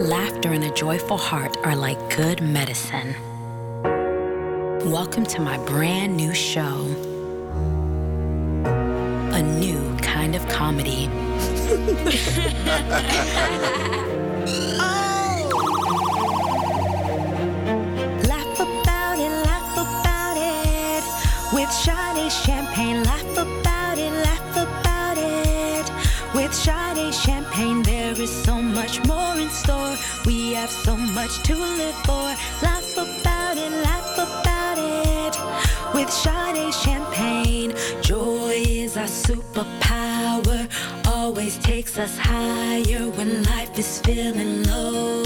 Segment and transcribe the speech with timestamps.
[0.00, 3.16] Laughter and a joyful heart are like good medicine.
[4.92, 6.84] Welcome to my brand new show.
[9.32, 11.08] A new kind of comedy.
[18.28, 21.04] Laugh about it, laugh about it.
[21.54, 25.90] With Sade Champagne, laugh about it, laugh about it.
[26.34, 29.96] With Sade Champagne, there is so much more in store.
[30.26, 32.28] We have so much to live for.
[32.62, 35.34] Laugh about it, laugh about it.
[35.94, 40.60] With Sade Champagne, joy is our superpower.
[41.06, 45.22] Always takes us higher when life is feeling low.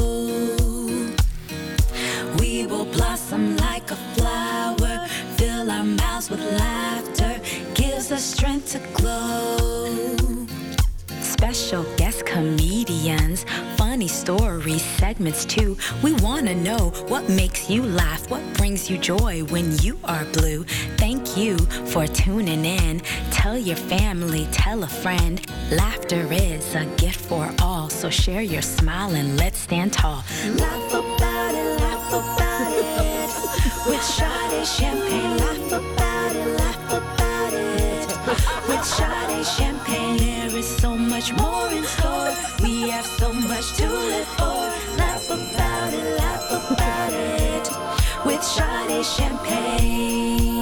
[2.38, 7.40] We will blossom like a flower, fill our mouths with laughter,
[7.74, 10.19] gives us strength to glow.
[11.40, 13.46] Special guest comedians,
[13.78, 15.74] funny stories, segments too.
[16.02, 20.26] We want to know what makes you laugh, what brings you joy when you are
[20.34, 20.64] blue.
[20.98, 23.00] Thank you for tuning in.
[23.30, 25.40] Tell your family, tell a friend.
[25.72, 30.22] Laughter is a gift for all, so share your smile and let's stand tall.
[30.44, 33.86] Laugh about it, laugh about it.
[33.88, 36.09] With Sade Champagne, laugh about it,
[38.32, 38.68] it.
[38.68, 42.32] With Sade Champagne, there is so much more in store.
[42.62, 44.62] We have so much to live for.
[44.98, 47.68] Laugh about it, laugh about it.
[48.24, 50.59] With Sade Champagne.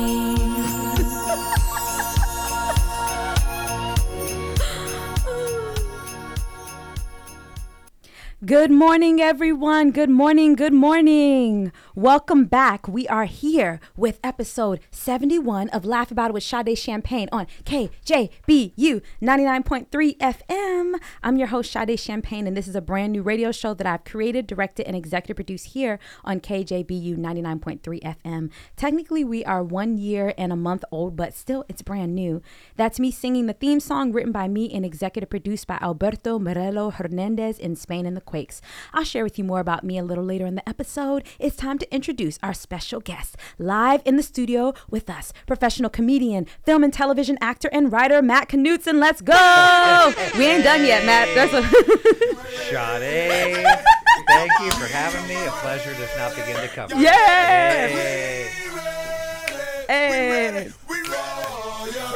[8.46, 9.90] Good morning, everyone.
[9.90, 10.54] Good morning.
[10.54, 11.72] Good morning.
[11.96, 12.86] Welcome back.
[12.86, 19.02] We are here with episode 71 of Laugh About It with Sade Champagne on KJBU
[19.20, 21.00] 99.3 FM.
[21.20, 24.04] I'm your host, Sade Champagne, and this is a brand new radio show that I've
[24.04, 27.80] created, directed, and executive produced here on KJBU 99.3
[28.24, 28.52] FM.
[28.76, 32.40] Technically, we are one year and a month old, but still, it's brand new.
[32.76, 36.90] That's me singing the theme song written by me and executive produced by Alberto Morello
[36.90, 38.60] Hernandez in Spain and the Quakes.
[38.92, 41.24] I'll share with you more about me a little later in the episode.
[41.38, 46.46] It's time to introduce our special guest live in the studio with us, professional comedian,
[46.62, 49.00] film and television actor, and writer Matt Knudsen.
[49.00, 50.12] Let's go!
[50.36, 51.28] we ain't done yet, Matt.
[51.34, 51.62] There's a
[52.68, 53.64] Sade,
[54.26, 55.46] thank you for having me.
[55.46, 56.90] A pleasure does not begin to come.
[57.00, 57.90] Yes!
[59.88, 59.94] Yay.
[59.94, 61.27] hey.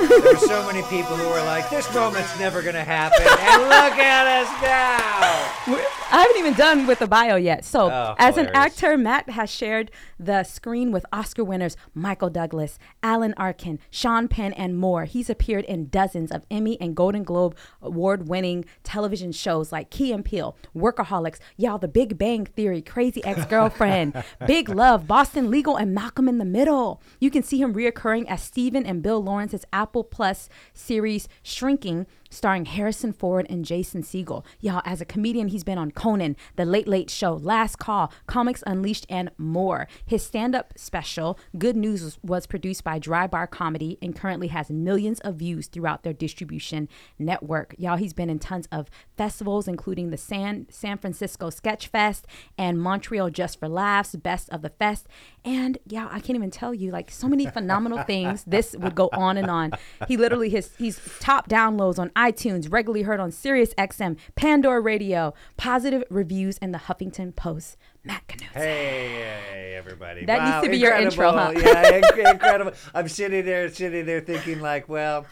[0.08, 3.20] There's so many people who are like, this moment's never going to happen.
[3.22, 5.72] And look at us now.
[5.74, 7.64] We're- I haven't even done with the bio yet.
[7.64, 12.78] So, Oh, as an actor, Matt has shared the screen with Oscar winners Michael Douglas,
[13.02, 15.04] Alan Arkin, Sean Penn, and more.
[15.06, 20.12] He's appeared in dozens of Emmy and Golden Globe award winning television shows like Key
[20.12, 25.76] and Peele, Workaholics, Y'all, The Big Bang Theory, Crazy Ex Girlfriend, Big Love, Boston Legal,
[25.76, 27.00] and Malcolm in the Middle.
[27.20, 32.64] You can see him reoccurring as Steven and Bill Lawrence's Apple Plus series Shrinking starring
[32.64, 34.44] Harrison Ford and Jason Segel.
[34.60, 38.64] Y'all, as a comedian, he's been on Conan, The Late Late Show, Last Call, Comics
[38.66, 39.86] Unleashed, and more.
[40.06, 44.70] His stand up special, Good News, was, produced by Dry Bar Comedy and currently has
[44.70, 46.88] millions of views throughout their distribution
[47.18, 47.74] network.
[47.78, 52.26] Y'all, he's been in tons of festivals, including the San, San Francisco Sketch Fest
[52.58, 55.06] and Montreal Just for Laughs, Best of the Fest.
[55.44, 58.44] And yeah, I can't even tell you like so many phenomenal things.
[58.44, 59.72] This would go on and on.
[60.08, 65.34] He literally his he's top downloads on iTunes, regularly heard on Sirius XM, Pandora Radio,
[65.56, 67.76] positive reviews, and the Huffington Post.
[68.04, 68.48] Matt Knudsen.
[68.62, 70.24] Hey, everybody.
[70.24, 71.52] That needs to be your intro, huh?
[71.56, 71.96] yeah,
[72.32, 72.72] incredible.
[72.94, 75.26] I'm sitting there, sitting there thinking, like, well,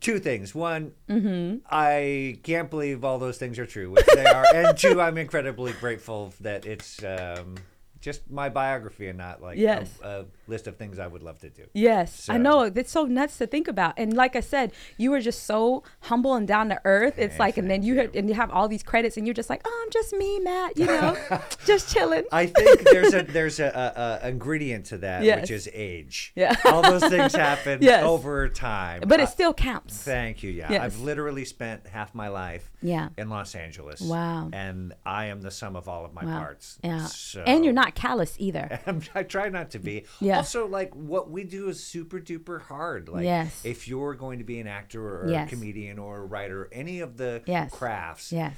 [0.00, 0.54] two things.
[0.54, 1.58] One, Mm-hmm.
[1.70, 4.44] I can't believe all those things are true, which they are.
[4.54, 7.56] and two, I'm incredibly grateful that it's um,
[8.06, 9.90] just my biography and not like Yes.
[10.00, 11.64] a, a list of things I would love to do.
[11.74, 12.62] Yes, I know.
[12.62, 13.94] It's so nuts to think about.
[13.96, 17.18] And like I said, you were just so humble and down to earth.
[17.18, 18.00] It's like, and then you you.
[18.02, 20.38] had, and you have all these credits, and you're just like, oh, I'm just me,
[20.38, 20.78] Matt.
[20.78, 21.16] You know,
[21.66, 22.24] just chilling.
[22.30, 25.40] I think there's a there's a, a, a ingredient to that, Yes.
[25.40, 26.32] which is age.
[26.36, 26.54] Yeah.
[26.64, 28.04] all those things happen Yes.
[28.04, 29.02] over time.
[29.06, 30.00] but it still counts.
[30.04, 30.52] Thank you.
[30.52, 30.84] Yeah.
[30.84, 33.08] I've literally spent half my life Yeah.
[33.18, 34.00] in Los Angeles.
[34.00, 34.50] Wow.
[34.52, 36.38] And I am the sum of all of my Wow.
[36.38, 36.78] parts.
[36.84, 37.06] Yeah.
[37.06, 38.78] So, And you're not callous either.
[39.14, 40.04] I try not to be.
[40.20, 40.36] Yeah.
[40.36, 43.08] Also, like what we do is super duper hard.
[43.08, 43.64] Like, Yes.
[43.64, 45.48] if you're going to be an actor or Yes.
[45.50, 47.72] a comedian or a writer, any of the Yes.
[47.72, 48.54] crafts, Yes.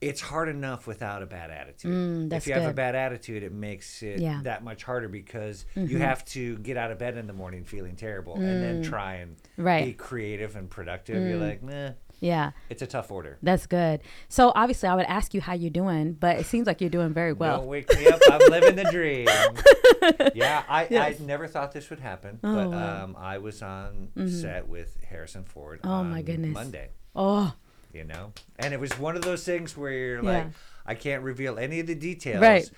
[0.00, 1.90] it's hard enough without a bad attitude.
[1.90, 4.34] Mm, if you have a bad attitude, it makes it Yeah.
[4.34, 4.42] Mm-hmm.
[4.42, 7.96] that much harder because you have to get out of bed in the morning feeling
[7.96, 9.64] terrible and then try and Mm.
[9.64, 9.82] Right.
[9.84, 9.86] Mm.
[9.86, 11.22] be creative and productive.
[11.26, 11.92] You're like, meh.
[12.20, 12.52] Yeah.
[12.70, 13.38] it's a tough order.
[13.42, 14.00] That's good.
[14.28, 17.12] So obviously, I would ask you how you're doing, but it seems like you're doing
[17.12, 17.58] very well.
[17.58, 18.20] Don't wake me up.
[18.30, 19.26] I'm living the dream.
[20.34, 21.20] yeah, I, Yes.
[21.20, 23.04] I never thought this would happen, Oh, but wow.
[23.04, 26.54] um, I was on set with Harrison Ford Oh, on my goodness.
[26.54, 26.90] Monday.
[27.16, 27.52] Oh,
[27.92, 30.30] You know, and it was one of those things where you're Yeah.
[30.30, 30.46] like,
[30.86, 32.68] I can't reveal any of the details, Right.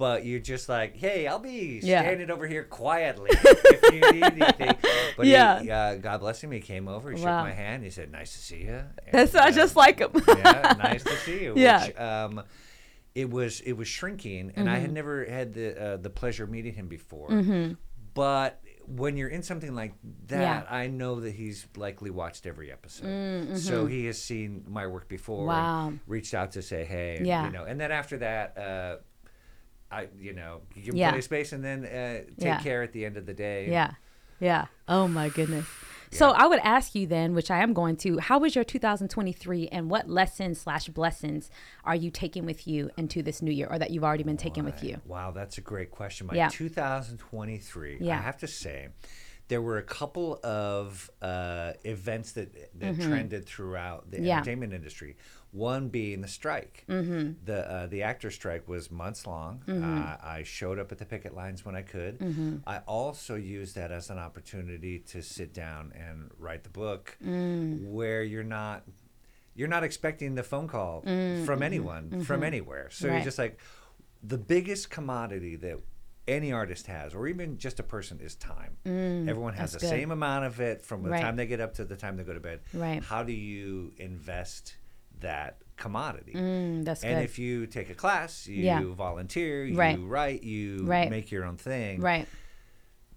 [0.00, 2.00] But you're just like, hey, I'll be Yeah.
[2.00, 4.74] standing over here quietly if you need anything.
[5.14, 5.60] But Yeah.
[5.60, 7.40] he, uh, God bless him, he came over, he Wow.
[7.44, 8.82] shook my hand, he said, "Nice to see you."
[9.12, 10.10] that's not just like him.
[10.26, 11.52] yeah, nice to see you.
[11.56, 11.86] Yeah.
[11.86, 12.42] Which, um,
[13.14, 14.82] it was it was shrinking, and I Mm-hmm.
[14.82, 17.28] had never had the uh, the pleasure of meeting him before.
[18.14, 19.92] But when you're in something like
[20.28, 20.62] that, Yeah.
[20.68, 23.58] I know that he's likely watched every episode.
[23.58, 25.42] So he has seen my work before.
[25.42, 25.90] and Mm-hmm.
[25.90, 25.92] Wow.
[26.06, 27.44] reached out to say, hey, and, Yeah.
[27.46, 28.56] you know, and then after that.
[28.56, 28.96] Uh,
[29.90, 31.08] I, you know, you give him Yeah.
[31.08, 32.60] plenty of space, and then uh, take Yeah.
[32.60, 33.68] care at the end of the day.
[33.70, 33.92] Yeah.
[34.38, 34.66] Yeah.
[34.88, 35.66] Oh my goodness.
[36.12, 36.38] So Yeah.
[36.38, 39.90] I would ask you then, which I am going to, how was your 2023 and
[39.90, 41.50] what lessons slash blessings
[41.84, 44.64] are you taking with you into this new year or that you've already been taking
[44.64, 45.00] with you?
[45.06, 46.26] Wow, that's a great question.
[46.26, 46.48] My Yeah.
[46.48, 48.18] 2023, yeah.
[48.18, 48.88] I have to say,
[49.48, 54.26] there were a couple of uh, events that that trended throughout the Mm-hmm.
[54.28, 55.16] Entertainment industry.
[55.52, 56.84] One being the strike.
[56.88, 57.32] Mm-hmm.
[57.44, 59.62] The uh, the actor strike was months long.
[59.66, 60.02] Mm-hmm.
[60.02, 62.62] Uh, I showed up at the picket lines when I could.
[62.66, 67.90] I also used that as an opportunity to sit down and write the book, Mm.
[67.90, 68.84] where you're not
[69.56, 72.88] you're not expecting the phone call from anyone from anywhere.
[72.90, 73.08] So Mm-hmm.
[73.10, 73.16] Right.
[73.18, 73.58] you're just like
[74.22, 75.78] the biggest commodity that
[76.28, 78.76] any artist has, or even just a person, is time.
[78.86, 79.88] Everyone has Mm, the good.
[79.90, 81.20] same amount of it from the Right.
[81.22, 82.60] time they get up to the time they go to bed.
[82.72, 83.02] Right.
[83.02, 84.76] How do you invest
[85.20, 86.32] that commodity?
[86.34, 87.24] Mm, that's and good.
[87.24, 88.82] if you take a class, you Yeah.
[88.94, 89.98] volunteer, you Right.
[90.00, 91.08] write, you Right.
[91.10, 92.00] make your own thing.
[92.00, 92.26] right.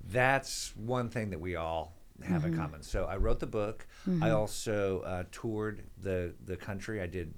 [0.06, 2.54] That's one thing that we all have Mm-hmm.
[2.54, 2.84] in common.
[2.84, 3.88] So I wrote the book.
[4.22, 7.02] I also uh, toured the the country.
[7.02, 7.34] I did,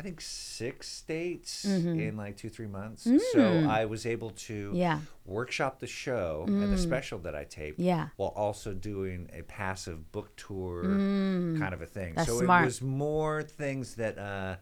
[0.00, 3.06] I think, six states in like two three months.
[3.32, 4.74] So I was able to Mm-hmm.
[4.74, 4.78] Mm.
[4.78, 4.96] Yeah.
[4.96, 5.06] Mm.
[5.26, 7.78] workshop the show and the special that I taped.
[7.78, 8.08] Yeah.
[8.16, 12.12] While also doing a passive book tour kind of a thing.
[12.14, 12.16] Mm.
[12.16, 12.62] That's so smart.
[12.62, 14.18] it was more things that.
[14.18, 14.56] Uh,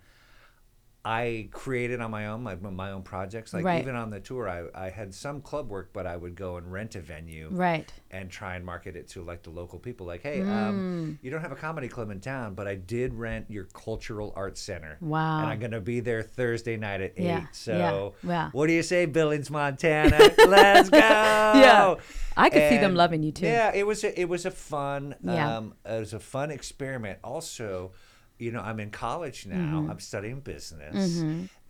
[1.05, 3.55] I created on my own, my, my own projects.
[3.55, 3.81] Like Right.
[3.81, 6.71] even on the tour, I, I had some club work, but I would go and
[6.71, 7.91] rent a venue Right.
[8.11, 10.07] and try and market it to like the local people.
[10.07, 10.49] Like, hey, Mm.
[10.51, 14.33] um, you don't have a comedy club in town, but I did rent your cultural
[14.37, 14.99] arts center.
[15.01, 15.39] Wow.
[15.43, 17.45] And I'm gonna be there Thursday night at Yeah, eight.
[17.53, 18.51] So, yeah, yeah.
[18.51, 20.19] what do you say, Billings, Montana?
[20.47, 20.99] Let's go.
[20.99, 21.95] Yeah.
[22.37, 23.47] I could see them loving you, too.
[23.47, 25.57] Yeah, it was a, it was a fun Yeah.
[25.59, 27.19] um, it was a fun experiment.
[27.25, 27.93] Also.
[28.39, 29.57] You know, I'm in college now.
[29.81, 29.91] Mm-hmm.
[29.91, 31.21] I'm studying business,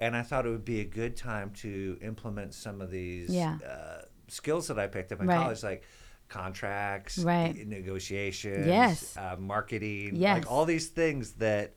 [0.00, 3.58] and I thought it would be a good time to implement some of these Yeah.
[3.66, 5.36] uh, skills that I picked up in Right.
[5.42, 5.82] college, like
[6.28, 7.56] contracts, Right.
[7.66, 9.16] negotiations, Yes.
[9.16, 10.28] uh, marketing, Yes.
[10.36, 10.42] Mm-hmm.
[10.42, 11.74] like all these things that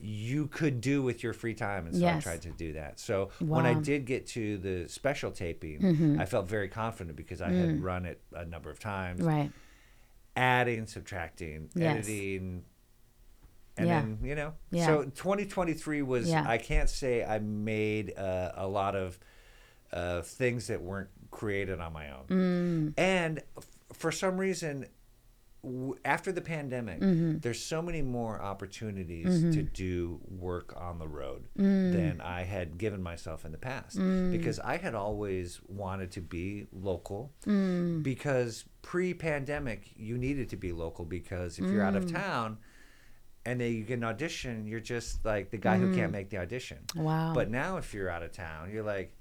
[0.00, 1.86] you could do with your free time.
[1.86, 2.18] And so Yes.
[2.26, 2.98] I tried to do that.
[3.00, 3.82] So when I Mm-hmm.
[3.82, 8.20] did get to the special taping, I felt very confident because I had run it
[8.32, 9.26] a number of times, Mm.
[9.26, 9.52] Right.
[10.36, 12.08] adding, subtracting, Yes.
[12.08, 12.64] editing.
[13.78, 14.00] And Yeah.
[14.00, 14.86] then, you know, Yeah.
[14.86, 16.44] so 2023 was, Yeah.
[16.46, 19.18] I can't say I made uh, a lot of
[19.90, 22.26] uh, things that weren't created on my own.
[22.28, 22.94] Mm.
[22.98, 24.84] And f- for some reason,
[25.62, 27.38] w- after the pandemic, Mm-hmm.
[27.38, 31.92] there's so many more opportunities to do work on the road Mm.
[31.94, 33.96] than I had given myself in the past
[34.30, 38.02] because I had always wanted to be local Mm.
[38.02, 42.04] because pre-pandemic you needed to be local because if you're out Mm.
[42.04, 42.58] of town
[43.48, 46.38] and then you get an audition you're just like the guy who can't make the
[46.38, 47.02] audition Mm.
[47.02, 47.32] Wow.
[47.34, 49.14] but now if you're out of town you're like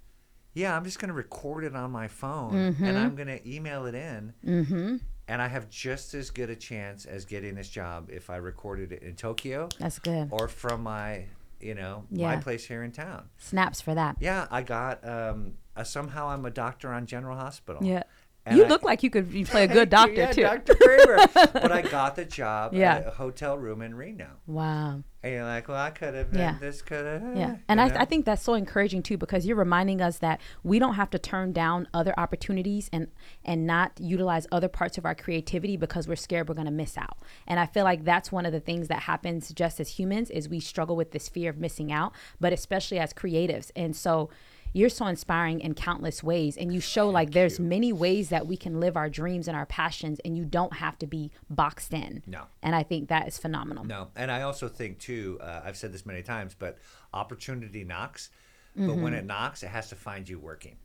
[0.53, 2.83] yeah i'm just going to record it on my phone Mm-hmm.
[2.83, 4.99] and i'm going to email it in Mhm.
[5.27, 8.91] and i have just as good a chance as getting this job if i recorded
[8.91, 10.27] it in tokyo That's good.
[10.31, 11.25] or from my
[11.59, 12.35] you know Yeah.
[12.35, 14.17] my place here in town Snaps for that.
[14.19, 18.03] yeah i got um uh, somehow i'm a doctor on general hospital Yeah.
[18.47, 20.41] And you I- look like you could you play a good doctor yeah, too.
[20.41, 20.75] Dr.
[20.75, 21.27] Kramer.
[21.53, 22.95] but I got the job Yeah.
[22.97, 24.29] at a hotel room in Reno.
[24.45, 25.03] Wow.
[25.23, 26.57] And you're like, well, I could have been Yeah.
[26.59, 27.35] this, could have.
[27.35, 27.57] Yeah.
[27.67, 30.93] And I, I think that's so encouraging too because you're reminding us that we don't
[30.93, 33.07] have to turn down other opportunities and
[33.43, 36.97] and not utilize other parts of our creativity because we're scared we're going to miss
[36.97, 37.17] out.
[37.47, 40.47] And I feel like that's one of the things that happens just as humans is
[40.47, 43.71] we struggle with this fear of missing out, but especially as creatives.
[43.75, 44.29] And so
[44.77, 48.55] you're so inspiring in countless ways and you show like there's many ways that we
[48.55, 52.21] can live our dreams and our passions and you don't have to be boxed in.
[52.27, 52.43] No.
[52.61, 53.83] And I think that is phenomenal.
[53.83, 54.09] No.
[54.15, 56.77] And I also think, too, uh, I've said this many times, but
[57.13, 58.29] opportunity knocks.
[58.77, 60.75] But when it knocks, it has to find you working.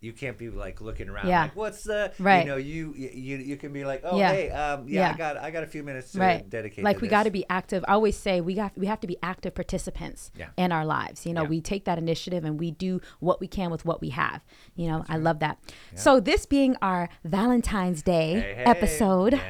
[0.00, 1.28] You can't be like looking around Mm.
[1.30, 1.42] Yeah.
[1.44, 2.40] like, "What's the?" Right.
[2.44, 4.32] You know, you you you can be like, "Oh, Yeah.
[4.32, 5.14] hey, um, yeah, Yeah.
[5.14, 7.44] I got I got a few minutes to right dedicate." like we got to be
[7.50, 10.48] active i always say we got we have to be active participants Yeah.
[10.56, 13.70] in our lives you know we take that initiative and we do what we can
[13.70, 14.42] with what we have
[14.74, 15.58] you know i love that
[15.94, 19.40] so this being our valentine's day Hey, hey, episode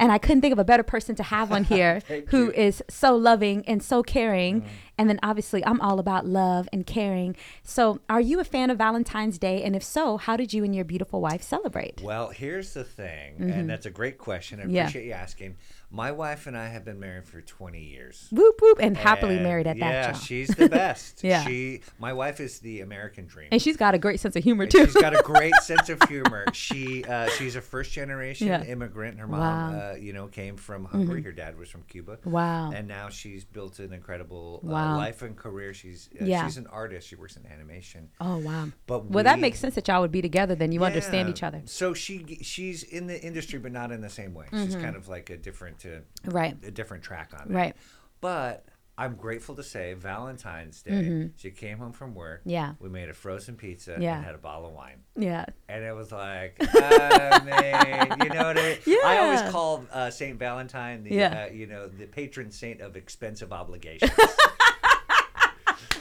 [0.00, 2.52] and i couldn't think of a better person to have on here who you.
[2.52, 4.64] is so loving and so caring
[4.98, 8.76] and then obviously i'm all about love and caring so are you a fan of
[8.78, 12.74] valentine's day and if so how did you and your beautiful wife celebrate Well, here's
[12.74, 14.60] the thing, and that's a great question.
[14.60, 14.74] I Mm-hmm.
[14.74, 14.82] Yeah.
[14.82, 15.56] appreciate you asking.
[15.90, 18.28] My wife and I have been married for 20 years.
[18.30, 20.20] whoop whoop and happily And married at yeah, that y'all.
[20.20, 21.22] she's the best.
[21.28, 21.44] Yeah.
[21.44, 23.48] She, my wife is the American dream.
[23.52, 25.88] and she's got a great sense of humor And too She's got a great sense
[25.88, 26.44] of humor.
[26.52, 28.64] She uh, she's a first generation Yeah.
[28.64, 29.18] immigrant.
[29.18, 29.70] Her mom, Wow.
[29.78, 29.92] Mm-hmm.
[29.92, 31.22] uh, you know, came from Hungary.
[31.22, 32.18] Her dad was from Cuba.
[32.24, 32.70] Wow.
[32.72, 35.74] And now she's built an incredible uh, Life and career.
[35.74, 36.46] She's uh, Yeah.
[36.46, 37.08] she's an artist.
[37.08, 38.08] She works in animation.
[38.20, 38.68] Oh wow!
[38.86, 40.54] But well, that makes sense that y'all would be together.
[40.54, 44.08] Then you understand each other, So she she's in the industry, but not in the
[44.10, 44.46] same way.
[44.52, 46.30] She's kind of like a different uh, Mm-hmm.
[46.30, 46.56] right?
[46.64, 47.54] a different track on it.
[47.54, 47.76] Right.
[48.20, 48.64] But
[49.00, 52.40] I'm grateful to say Valentine's Day, she came home from work.
[52.40, 52.50] Mm-hmm.
[52.50, 52.72] Yeah.
[52.80, 54.16] We made a frozen pizza Yeah.
[54.16, 55.02] and had a bottle of wine.
[55.16, 55.44] Yeah.
[55.68, 58.98] And it was like, ah, man, you know what I mean?
[59.04, 61.46] I always call uh, Saint Valentine the, Yeah.
[61.48, 64.10] uh, you know, the patron saint of expensive obligations.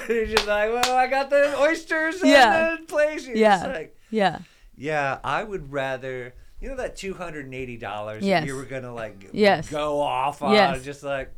[0.07, 2.71] He's just like, well, I got the oysters Yeah.
[2.75, 3.27] and the place.
[3.27, 3.65] Yeah.
[3.67, 4.39] like, Yeah.
[4.75, 8.45] yeah, I would rather, you know, that two hundred and eighty dollars Yes.
[8.47, 9.69] you were gonna like Yes.
[9.69, 10.83] go off on, Yes.
[10.83, 11.33] just like,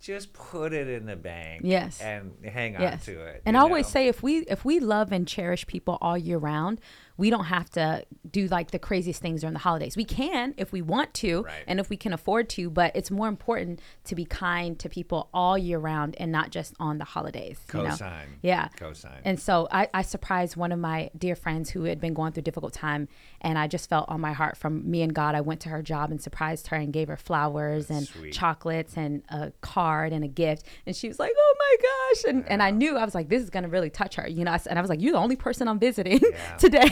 [0.00, 2.00] just put it in the bank, Yes.
[2.00, 3.04] and hang on Yes.
[3.04, 3.42] to it.
[3.46, 6.80] And I always say if we if we love and cherish people all year round,
[7.22, 9.96] we don't have to do like the craziest things during the holidays.
[9.96, 11.64] We can if we want to Right.
[11.68, 15.28] and if we can afford to, but it's more important to be kind to people
[15.32, 17.58] all year round and not just on the holidays.
[17.72, 17.90] you know?
[17.90, 18.26] Cosign.
[18.42, 18.68] Yeah.
[18.76, 19.20] Cosign.
[19.24, 22.40] And so I, I surprised one of my dear friends who had been going through
[22.40, 23.06] a difficult time.
[23.40, 25.34] And I just felt on my heart from me and God.
[25.36, 28.32] I went to her job and surprised her and gave her flowers and Sweet.
[28.32, 30.66] chocolates and a card and a gift.
[30.86, 32.24] And she was like, oh my gosh.
[32.30, 34.26] And, and I knew, I was like, this is going to really touch her.
[34.28, 36.56] You know, and I was like, you're the only person I'm visiting Yeah.
[36.58, 36.88] today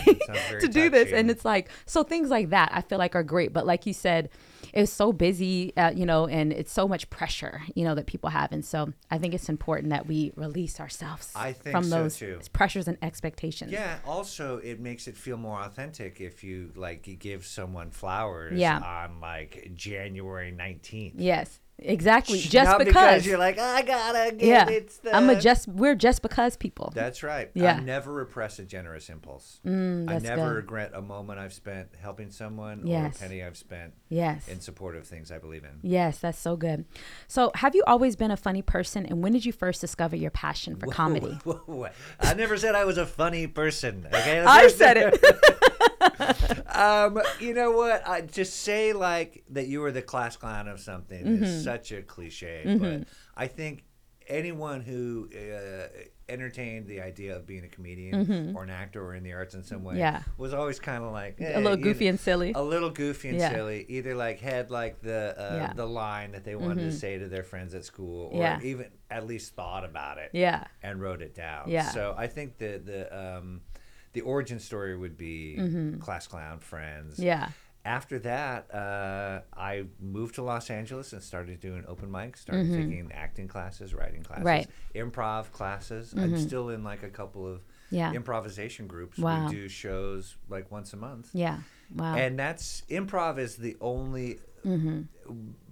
[0.60, 1.12] to do this.
[1.12, 3.52] And it's like, so things like that I feel like are great.
[3.52, 4.30] But like you said,
[4.72, 8.30] it's so busy, uh, you know, and it's so much pressure, you know, that people
[8.30, 8.52] have.
[8.52, 12.16] And so I think it's important that we release ourselves I think from so, those
[12.16, 12.40] too.
[12.52, 13.72] pressures and expectations.
[13.72, 13.98] Yeah.
[14.06, 18.78] Also, it makes it feel more authentic if you like give someone flowers Yeah.
[18.78, 21.14] on like January nineteenth.
[21.16, 21.58] Yes.
[21.82, 22.38] Exactly.
[22.40, 23.26] Just Not because.
[23.26, 24.68] you're like oh, I gotta get yeah.
[24.68, 26.92] it's the I'm a just we're just because people.
[26.94, 27.50] That's right.
[27.54, 27.74] Yeah.
[27.76, 29.60] I never repress a generous impulse.
[29.66, 30.56] Mm, I that's never good.
[30.56, 33.14] regret a moment I've spent helping someone Yes.
[33.20, 34.48] or a penny I've spent yes.
[34.48, 35.78] in support of things I believe in.
[35.82, 36.84] Yes, that's so good.
[37.28, 40.30] So, have you always been a funny person and when did you first discover your
[40.30, 41.38] passion for comedy?
[41.44, 41.88] Whoa, whoa, whoa.
[42.20, 44.06] I never said I was a funny person.
[44.12, 45.20] Okay, I said it.
[46.74, 48.06] um, you know what?
[48.06, 51.44] I just say like that you were the class clown of something Mm-hmm.
[51.44, 53.04] is such a cliche, but
[53.36, 53.84] I think
[54.28, 55.88] anyone who uh,
[56.28, 59.62] entertained the idea of being a comedian or an actor or in the arts in
[59.64, 60.00] some way Mm-hmm.
[60.00, 60.22] Yeah.
[60.38, 62.52] was always kind of like eh, a little goofy and silly.
[62.54, 63.50] a little goofy and Yeah.
[63.50, 63.84] silly.
[63.88, 65.66] Either like had like the uh, Yeah.
[65.68, 65.76] Mm-hmm.
[65.76, 69.26] the line that they wanted to say to their friends at school, or even at
[69.26, 70.64] least thought about it Yeah.
[70.82, 71.68] and wrote it down.
[71.68, 71.90] Yeah.
[71.90, 73.62] So I think the the um,
[74.12, 77.14] the origin story would be class clown friends.
[77.14, 77.22] Mm-hmm.
[77.24, 77.48] Yeah.
[77.82, 82.38] After that, uh, I moved to Los Angeles and started doing open mics.
[82.38, 84.46] Started taking acting classes, writing classes, Mm-hmm.
[84.46, 84.68] Right.
[84.94, 86.12] improv classes.
[86.14, 88.12] I'm still in like a couple of Yeah.
[88.12, 89.18] improvisation groups.
[89.18, 89.48] Wow.
[89.48, 91.30] We do shows like once a month.
[91.32, 91.60] Yeah.
[91.94, 92.14] Wow.
[92.16, 95.00] And that's improv is the only, Mm-hmm.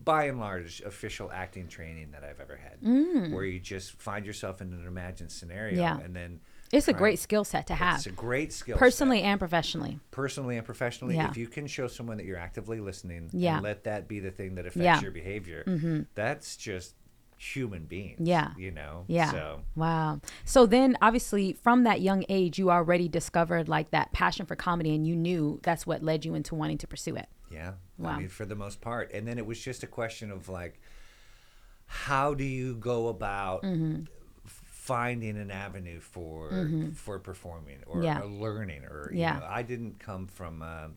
[0.02, 4.62] by and large, official acting training that I've ever had, where you just find yourself
[4.62, 5.78] in an imagined scenario, Mm.
[5.78, 5.99] Yeah.
[6.00, 6.40] and then
[6.72, 8.78] it's a try- great skill set to have, It's a great skill, set.
[8.80, 9.98] personally and professionally.
[10.10, 11.16] personally and professionally.
[11.16, 11.30] Yeah.
[11.30, 13.54] If you can show someone that you're actively listening, Yeah.
[13.56, 14.94] and let that be the thing that affects Yeah.
[14.96, 15.02] Mm-hmm.
[15.04, 16.94] your behavior, that's just
[17.40, 18.18] human beings.
[18.28, 18.50] Yeah.
[18.56, 19.04] you know.
[19.06, 19.30] Yeah.
[19.30, 20.20] So Wow.
[20.44, 24.92] So then obviously from that young age you already discovered like that passion for comedy
[24.94, 27.28] and you knew that's what led you into wanting to pursue it.
[27.48, 27.75] Yeah.
[27.96, 28.10] Wow.
[28.10, 29.12] I mean, for the most part.
[29.12, 30.80] And then it was just a question of like,
[31.87, 34.02] how do you go about Mm-hmm.
[34.88, 38.21] Finding an avenue for for performing or, Yeah.
[38.23, 39.38] or learning or you Yeah.
[39.38, 40.95] know, I didn't come from um,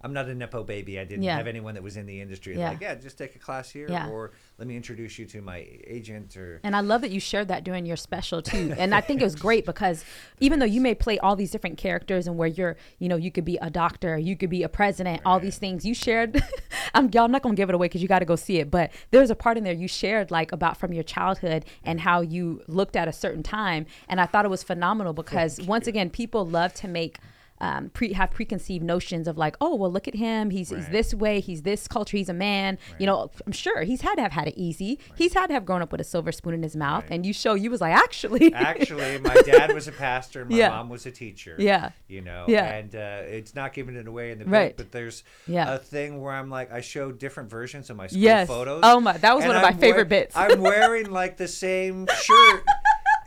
[0.00, 0.98] I'm not a nepo baby.
[1.00, 1.36] I didn't Yeah.
[1.36, 2.56] have anyone that was in the industry.
[2.56, 2.68] Yeah.
[2.70, 4.08] Like, yeah, just take a class here, Yeah.
[4.08, 7.48] or let me introduce you to my agent, or And I love that you shared
[7.48, 8.74] that during your special too.
[8.78, 10.04] And I think it was great because
[10.38, 13.32] even though you may play all these different characters and where you're, you know, you
[13.32, 16.40] could be a doctor, you could be a president, all these things you shared.
[16.94, 18.70] I'm y'all I'm not gonna give it away because you got to go see it.
[18.70, 22.20] But there's a part in there you shared like about from your childhood and how
[22.20, 23.86] you looked at a certain time.
[24.08, 27.18] And I thought it was phenomenal because once again, people love to make.
[27.60, 30.50] Um, pre have preconceived notions of like, oh well, look at him.
[30.50, 31.40] He's, he's this way.
[31.40, 32.16] He's this culture.
[32.16, 32.78] He's a man.
[32.98, 34.98] You know, I'm sure he's had to have had it easy.
[35.16, 37.02] He's had to have grown up with a silver spoon in his mouth.
[37.04, 37.12] Right.
[37.12, 40.68] And you show you was like, actually, actually, my dad was a pastor, my Yeah.
[40.70, 41.56] mom was a teacher.
[41.58, 41.90] Yeah.
[42.06, 42.64] you know, Yeah.
[42.64, 44.76] and uh, it's not giving it away in the Right.
[44.76, 45.74] book, but there's Yeah.
[45.74, 48.46] a thing where I'm like, I show different versions of my school Yes.
[48.48, 48.80] photos.
[48.84, 50.36] Oh my- that was one of my I'm favorite bits.
[50.36, 52.62] I'm wearing like the same shirt.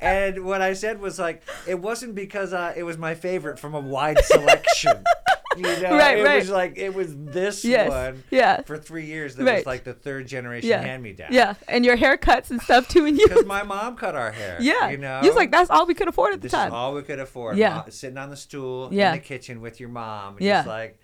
[0.02, 3.76] And what I said was like, it wasn't because uh, it was my favorite from
[3.76, 5.04] a wide selection.
[5.58, 6.40] You know, Right, it right.
[6.40, 8.24] was like it was this Yes, one.
[8.32, 8.62] yeah.
[8.62, 9.56] For three years, that Right.
[9.58, 11.34] was like the third generation yeah, hand me down.
[11.34, 13.06] yeah, and your haircuts and stuff too.
[13.06, 14.56] And you, Because my mom cut our hair.
[14.62, 15.20] yeah, You know.
[15.22, 16.70] you was like, that's all we could afford at the This time.
[16.70, 17.58] is all we could afford.
[17.58, 17.76] Yeah.
[17.80, 19.12] Mom- sitting on the stool Yeah.
[19.12, 20.38] in the kitchen with your mom.
[20.38, 20.60] And Yeah.
[20.60, 20.98] Just like,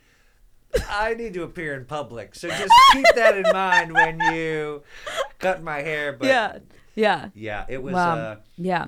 [0.90, 2.34] I need to appear in public.
[2.34, 4.82] So just keep that in mind when you
[5.40, 6.14] cut my hair.
[6.14, 6.58] But yeah,
[6.98, 8.88] yeah, yeah, it was wow, uh, yeah.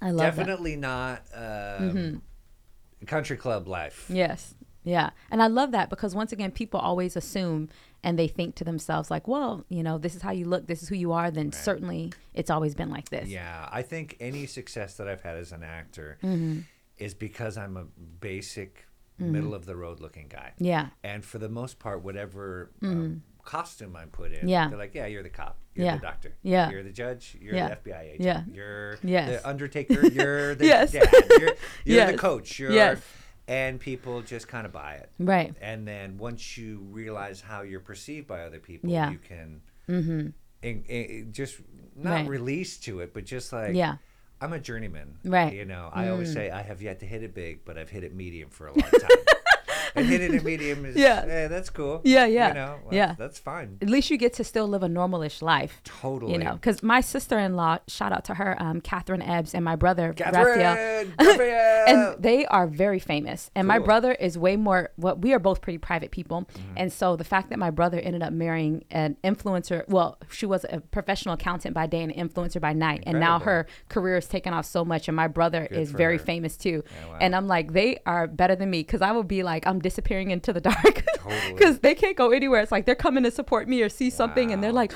[0.00, 0.36] I love that.
[0.36, 2.22] definitely not um,
[3.06, 4.06] country club life.
[4.08, 4.54] Yes.
[4.82, 5.10] Yeah.
[5.30, 7.68] And I love that because once again, people always assume
[8.02, 10.82] and they think to themselves, like, well, you know, this is how you look, this
[10.82, 13.28] is who you are, then certainly it's always been like this.
[13.28, 16.60] Yeah, I think any success that I've had as an actor Mm-hmm.
[16.96, 17.84] is because I'm a
[18.20, 18.86] basic,
[19.18, 20.52] middle of the road looking guy.
[20.56, 20.86] Yeah.
[21.04, 24.48] And for the most part, whatever um, costume I'm put in, Mm-hmm.
[24.48, 24.68] Yeah.
[24.68, 25.96] they're like, yeah, you're the cop, you're Yeah.
[25.96, 26.70] the doctor, Yeah.
[26.70, 27.68] you're the judge, you're Yeah.
[27.68, 28.42] the FBI agent, Yeah.
[28.52, 29.40] you're Yes.
[29.42, 30.92] the undertaker, you're the Yes.
[30.92, 31.54] dad, you're, you're
[31.84, 32.12] Yes.
[32.12, 33.00] the coach, you're, Yes.
[33.48, 35.10] and people just kind of buy it.
[35.18, 35.54] Right.
[35.60, 39.10] And then once you realize how you're perceived by other people, Yeah.
[39.10, 41.56] you can in, in- just
[41.96, 42.28] not Right.
[42.28, 43.96] release to it, but just like Yeah.
[44.40, 45.18] I'm a journeyman.
[45.24, 45.52] Right.
[45.52, 48.04] You know, I always say I have yet to hit it big, but I've hit
[48.04, 49.10] it medium for a long time.
[49.96, 51.26] it medium is Yeah.
[51.26, 52.00] yeah, that's cool.
[52.04, 53.14] Yeah, yeah, You know, well, yeah.
[53.18, 53.78] that's fine.
[53.82, 55.80] At least you get to still live a normalish life.
[55.84, 56.32] Totally.
[56.32, 60.12] You know, because my sister-in-law, shout out to her, um, Catherine Ebbs, and my brother
[60.12, 61.84] Catherine, Raphael.
[61.88, 63.50] and they are very famous.
[63.54, 64.90] And my brother is way more.
[64.96, 66.74] What we are both pretty private people, Mm-hmm.
[66.76, 70.64] and so the fact that my brother ended up marrying an influencer, well, she was
[70.70, 74.26] a professional accountant by day and an influencer by night, and now her career has
[74.26, 76.24] taken off so much, and my brother Good is very her.
[76.24, 76.82] famous too.
[76.86, 77.18] Yeah, wow.
[77.20, 80.30] And I'm like, they are better than me because I would be like, I'm disappearing
[80.30, 81.52] into the dark Totally.
[81.54, 82.60] because they can't go anywhere.
[82.60, 84.92] It's like they're coming to support me or see something, and they're like.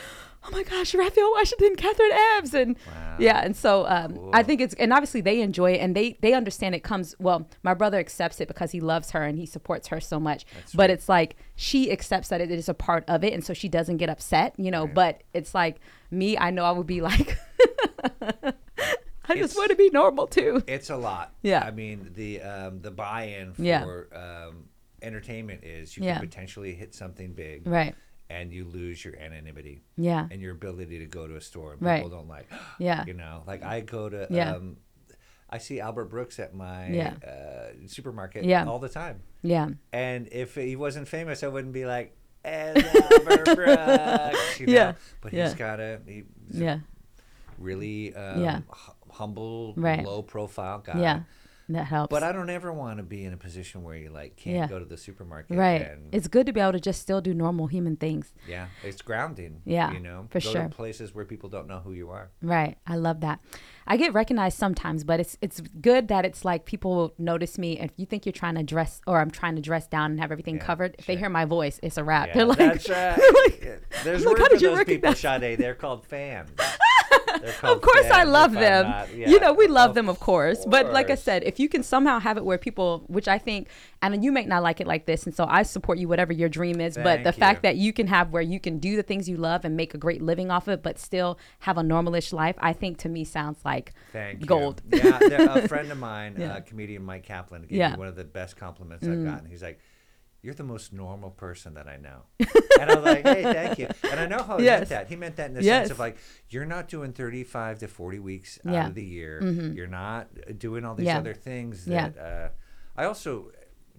[0.46, 3.16] Oh my gosh, Raphael Washington, Catherine Ebbs, and Wow.
[3.18, 6.34] yeah, and so um, I think it's and obviously they enjoy it and they they
[6.34, 7.48] understand it comes well.
[7.62, 10.44] My brother accepts it because he loves her and he supports her so much.
[10.54, 10.92] That's but sweet.
[10.92, 13.96] it's like she accepts that it is a part of it, and so she doesn't
[13.96, 14.84] get upset, you know.
[14.84, 14.94] Right.
[14.94, 17.38] But it's like me, I know I would be like,
[18.20, 20.62] I It's- just want to be normal too.
[20.66, 21.32] it's a lot.
[21.42, 21.64] Yeah.
[21.64, 23.84] I mean the um, the buy-in for Yeah.
[24.14, 24.66] um,
[25.04, 26.18] entertainment is you Yeah.
[26.18, 27.94] can potentially hit something big, Right.
[28.30, 30.26] and you lose your anonymity Yeah.
[30.30, 32.02] and your ability to go to a store and Right.
[32.02, 32.46] people don't like.
[32.78, 33.04] Yeah.
[33.06, 34.26] You know, like I go to.
[34.30, 34.52] Yeah.
[34.56, 34.78] Um,
[35.50, 37.14] I see Albert Brooks at my Yeah.
[37.24, 38.64] uh, supermarket Yeah.
[38.64, 39.20] all the time.
[39.42, 39.68] Yeah.
[39.92, 42.74] And if he wasn't famous, I wouldn't be like, "Hey,
[43.12, 44.72] Albert Brooks," you know?
[44.72, 44.92] Yeah.
[45.20, 45.44] But Yeah.
[45.44, 46.82] he's got a he's a
[47.58, 48.60] really um, Yeah.
[48.68, 50.04] hu- humble, Right.
[50.04, 50.98] low profile guy.
[51.00, 51.20] Yeah.
[51.68, 52.10] That helps.
[52.10, 54.66] But I don't ever want to be in a position where you like can't Yeah.
[54.66, 55.56] go to the supermarket.
[55.56, 55.80] right.
[55.80, 58.34] And, It's good to be able to just still do normal human things.
[58.46, 59.62] yeah, it's grounding.
[59.64, 60.62] Yeah, You know, for go sure.
[60.64, 62.30] to places where people don't know who you are.
[62.42, 62.76] Right.
[62.86, 63.40] I love that.
[63.86, 67.78] I get recognized sometimes, but it's it's good that it's like people notice me.
[67.80, 70.32] If you think you're trying to dress or I'm trying to dress down and have
[70.32, 72.28] everything Yeah, covered, if they hear my voice, it's a wrap.
[72.28, 73.18] Yeah, They're like, that's right.
[73.46, 73.82] like-.
[74.04, 75.58] There's I'm like, word how for did you those people, Sade.
[75.58, 76.50] They're called fans.
[77.62, 78.86] Of course I love them.
[78.88, 80.64] not- You know, we yeah, love them, of course.
[80.66, 83.68] But like I said, if you can somehow have it where people, which I think,
[84.02, 86.48] and you may not like it like this, and so I support you, whatever your
[86.48, 86.96] dream is.
[86.96, 89.36] but the Thank fact that you can have where you can do the things you
[89.36, 92.56] love and make a great living off of it, but still have a normalish life,
[92.60, 94.46] I think to me sounds like Thank you.
[94.46, 94.82] gold.
[94.92, 95.18] yeah,
[95.54, 96.54] a friend of mine, Yeah.
[96.54, 97.88] uh, comedian Mike Kaplan, gave Yeah.
[97.90, 97.92] Mm.
[97.94, 99.48] me one of the best compliments I've gotten.
[99.50, 99.78] He's like,
[100.44, 102.22] "You're the most normal person that I know,"
[102.80, 104.80] and I'm like, "Hey, thank you." And I know how he Yes.
[104.80, 105.08] meant that.
[105.08, 105.80] He meant that in the Yes.
[105.80, 106.16] sense of like,
[106.50, 108.80] you're not doing 35 to 40 weeks out Yeah.
[108.80, 108.88] Mm-hmm.
[108.90, 109.42] of the year.
[109.74, 111.18] You're not uh, doing all these Yeah.
[111.18, 112.10] other things Yeah.
[112.10, 112.18] that.
[112.18, 112.48] Uh,
[113.00, 113.50] I also.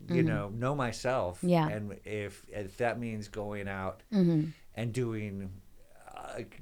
[0.10, 1.50] You know, know myself, Mm-hmm.
[1.50, 1.68] Yeah.
[1.70, 4.50] and if if that means going out Mm-hmm.
[4.76, 5.50] and doing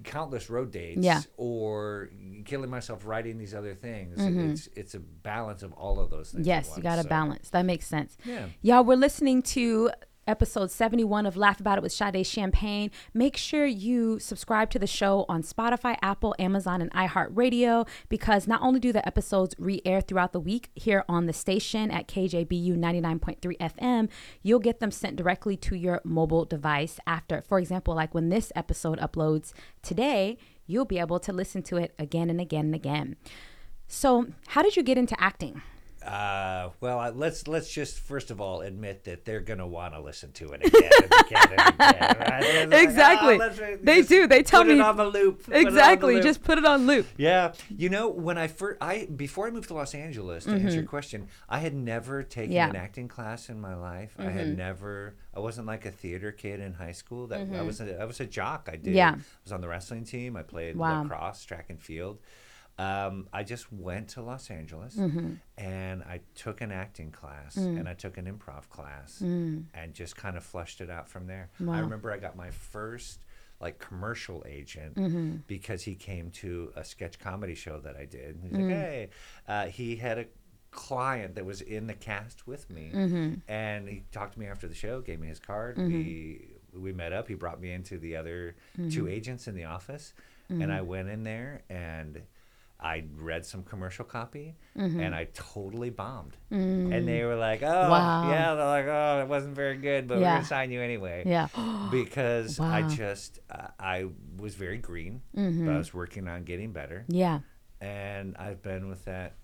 [0.03, 1.21] countless road dates Yeah.
[1.38, 2.09] or
[2.45, 4.15] killing myself writing these other things.
[4.19, 6.41] It's it's a balance of all of those things.
[6.45, 6.49] Mm-hmm.
[6.49, 7.49] Yes, you got to so- balance.
[7.49, 8.17] That makes sense.
[8.25, 8.47] Yeah.
[8.62, 9.89] Y'all, we're listening to
[10.27, 12.91] episode 71 of Laugh About It with Sade Champagne.
[13.13, 18.62] Make sure you subscribe to the show on Spotify, Apple, Amazon, and iHeartRadio because not
[18.62, 22.77] only do the episodes re air throughout the week here on the station at KJBU
[22.77, 24.09] 99.3 FM,
[24.41, 27.41] you'll get them sent directly to your mobile device after.
[27.41, 31.93] For example, like when this episode uploads today, you'll be able to listen to it
[31.99, 33.15] again and again and again.
[33.88, 35.62] So, how did you get into acting?
[36.06, 40.32] Uh, well, let's let's just first of all admit that they're gonna want to listen
[40.34, 42.16] to it again and again and again.
[42.20, 42.70] Right?
[42.70, 43.39] Like, Exactly.
[43.42, 44.28] "Oh, They do.
[44.28, 45.44] They tell put it me- on the loop.
[45.46, 46.16] Put the Exactly.
[46.16, 46.24] loop.
[46.24, 47.08] Just put it on loop.
[47.18, 50.76] Yeah, you know, when I first, I before I moved to Los Angeles, to answer
[50.76, 52.54] your question, I had never taken Mm-hmm.
[52.54, 52.68] Yeah.
[52.68, 52.76] Mm-hmm.
[52.76, 54.16] an acting class in my life.
[54.20, 55.16] I had never.
[55.36, 57.28] I wasn't like a theater kid in high school.
[57.28, 57.80] That I was.
[57.82, 58.70] A, I was a jock.
[58.72, 58.94] I did.
[58.94, 59.12] Yeah.
[59.16, 60.36] I was on the wrestling team.
[60.36, 61.04] I played Wow.
[61.04, 62.20] lacrosse, track and field.
[62.79, 65.33] Um, I just went to Los Angeles Mm-hmm.
[65.59, 67.79] and I took an acting class Mm.
[67.79, 71.49] and I took an improv class and just kind of flushed it out from there.
[71.69, 73.19] I remember I got my first
[73.62, 75.36] like commercial agent Mm-hmm.
[75.47, 78.39] because he came to a sketch comedy show that I did.
[78.41, 78.55] He's Mm.
[78.67, 79.09] like, hey,
[79.47, 80.25] uh, he had a
[80.71, 83.33] client that was in the cast with me Mm-hmm.
[83.47, 85.77] and he talked to me after the show, gave me his card.
[85.77, 87.27] We we met up.
[87.27, 88.89] He brought me into the other Mm-hmm.
[88.89, 90.15] two agents in the office,
[90.49, 92.21] and I went in there and
[92.84, 96.36] I read some commercial copy, and I totally bombed.
[96.52, 97.89] And they were like, "Oh, Mm-hmm.
[97.91, 98.30] Wow.
[98.30, 101.48] yeah." They're like, "Oh, it wasn't very good, but we're gonna sign you anyway." Yeah.
[101.91, 105.65] because I just uh, I was very green, Mm-hmm.
[105.65, 107.39] but I was working on getting better, Yeah.
[107.82, 109.36] and I've been with that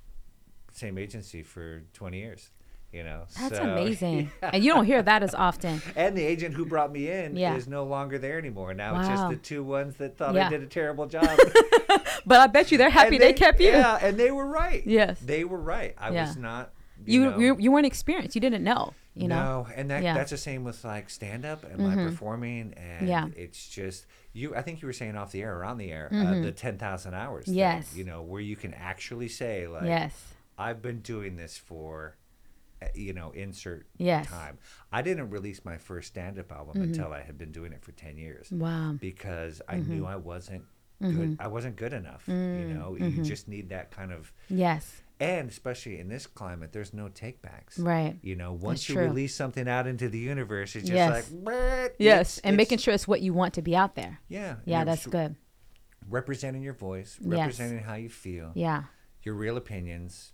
[0.72, 2.52] same agency for 20 years.
[2.92, 4.32] You know, That's so- amazing.
[4.42, 5.82] And you don't hear that as often.
[5.96, 7.56] and the agent who brought me in Yeah.
[7.56, 8.74] is no longer there anymore.
[8.74, 10.48] Now it's just the two ones that thought Yeah.
[10.48, 11.30] I did a terrible job.
[12.26, 13.68] But I bet you they're happy And they, kept you.
[13.70, 14.82] Yeah, and they were right.
[14.86, 15.20] Yes.
[15.20, 15.94] they were right.
[15.98, 16.28] I Yeah.
[16.28, 16.74] was not.
[17.06, 18.36] You You, you, you weren't experienced.
[18.36, 18.94] You didn't know.
[19.16, 19.64] You know.
[19.64, 20.10] no, and that Yeah.
[20.10, 20.18] Mm-hmm.
[20.18, 23.28] that's the same with like stand up and my performing, and Yeah.
[23.36, 24.56] it's just you.
[24.56, 26.78] I think you were saying off the air or on the air uh, the ten
[26.78, 27.46] thousand hours.
[27.46, 27.60] thing, Mm-hmm.
[27.60, 27.96] Yes.
[27.96, 30.14] you know where you can actually say like, Yes.
[30.58, 32.29] I've been doing this for, uh,
[32.96, 34.26] you know, insert Yes.
[34.28, 34.36] Mm-hmm.
[34.36, 34.58] time.
[34.92, 37.92] I didn't release my first stand up album until I had been doing it for
[37.92, 38.94] 10 years Wow.
[39.00, 40.64] because I knew I wasn't
[41.02, 41.18] Mm-hmm.
[41.18, 41.38] good.
[41.40, 42.24] I wasn't good enough.
[42.28, 42.34] You
[42.74, 45.02] know, you just need that kind of, Yes.
[45.22, 47.78] and especially in this climate, there's no takebacks.
[47.78, 48.18] Right.
[48.22, 49.04] You know, once That's you true.
[49.06, 51.32] release something out into the universe, it's just Yes.
[51.32, 52.40] like, "What?" Yes.
[52.40, 54.20] It's- and making sure it's what you want to be out there.
[54.28, 54.58] Yeah.
[54.66, 55.38] Yeah, that's good.
[56.10, 57.32] Representing your voice, Yes.
[57.32, 58.52] representing how you feel.
[58.56, 58.84] Yeah.
[59.22, 60.32] your real opinions.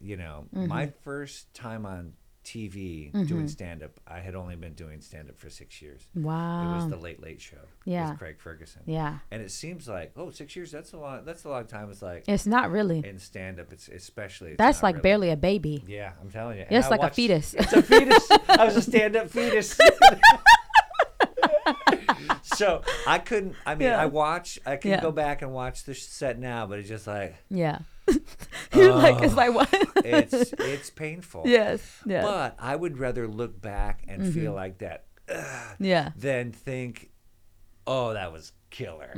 [0.00, 0.68] You know, Mm-hmm.
[0.68, 5.38] my first time on TV doing stand up, I had only been doing stand up
[5.38, 6.08] for six years.
[6.14, 6.72] Wow.
[6.72, 8.10] It was the Late Late Show Yeah.
[8.10, 8.80] with Craig Ferguson.
[8.86, 9.18] yeah.
[9.30, 11.90] And it seems like, oh, six years, that's a long, that's a long time.
[11.90, 13.04] It's like It's not really.
[13.06, 14.52] in stand up, it's especially.
[14.52, 15.02] it's That's like really.
[15.02, 15.84] barely a baby.
[15.86, 16.64] Yeah, I'm telling you.
[16.70, 17.54] It's I like a fetus.
[17.58, 18.26] It's a fetus.
[18.48, 19.78] I was a stand up fetus.
[22.42, 24.00] so I couldn't, I mean, Yeah.
[24.00, 25.00] I watch, I can Yeah.
[25.02, 27.80] go back and watch the set now, but it's just like, Yeah.
[28.74, 29.68] You're like it's like what?
[30.04, 31.42] it's, it's painful.
[31.46, 31.80] yes.
[32.06, 32.22] Yeah.
[32.22, 34.32] But I would rather look back and Mm-hmm.
[34.32, 35.04] feel like that
[35.78, 36.10] yeah.
[36.16, 37.10] than think,
[37.86, 39.10] oh, that was killer.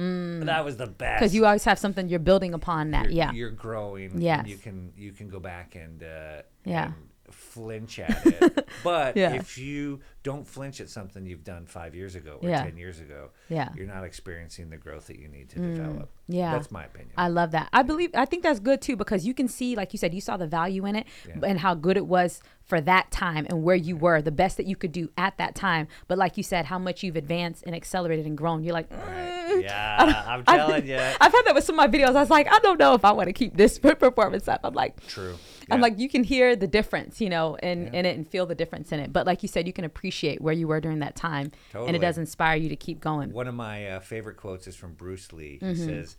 [0.45, 1.21] That was the best.
[1.21, 3.05] Because you always have something you're building upon that.
[3.05, 3.33] you're, yeah.
[3.33, 4.21] you're growing.
[4.21, 4.45] Yeah.
[4.45, 6.87] You can you can go back and uh, Yeah.
[6.87, 6.95] and
[7.35, 8.69] flinch at it.
[8.85, 9.33] but Yeah.
[9.35, 12.63] if you don't flinch at something you've done five years ago or Yeah.
[12.65, 13.69] ten years ago, Yeah.
[13.71, 13.77] Mm.
[13.77, 16.11] you're not experiencing the growth that you need to develop.
[16.29, 16.53] Yeah.
[16.53, 17.11] That's my opinion.
[17.17, 17.69] I love that.
[17.73, 20.21] I believe I think that's good too because you can see, like you said, you
[20.21, 21.41] saw the value in it Yeah.
[21.43, 24.67] and how good it was for that time and where you were, the best that
[24.67, 25.89] you could do at that time.
[26.09, 28.63] But like you said, how much you've advanced and accelerated and grown.
[28.63, 29.97] You're like, "Mm." yeah,
[30.29, 30.97] I'm I've- telling you.
[30.97, 32.11] I've had that with some of my videos.
[32.17, 34.61] I was like, I don't know if I want to keep this performance up.
[34.65, 35.35] I'm like, True.
[35.71, 38.55] I'm like, you can hear the difference, you know, in, in it and feel the
[38.55, 39.13] difference in it.
[39.13, 42.01] But like you said, you can appreciate where you were during that time, and it
[42.01, 43.33] does inspire you to keep going.
[43.33, 45.59] One of my uh, favorite quotes is from Bruce Lee.
[45.61, 45.85] He Mm-hmm.
[45.85, 46.17] says,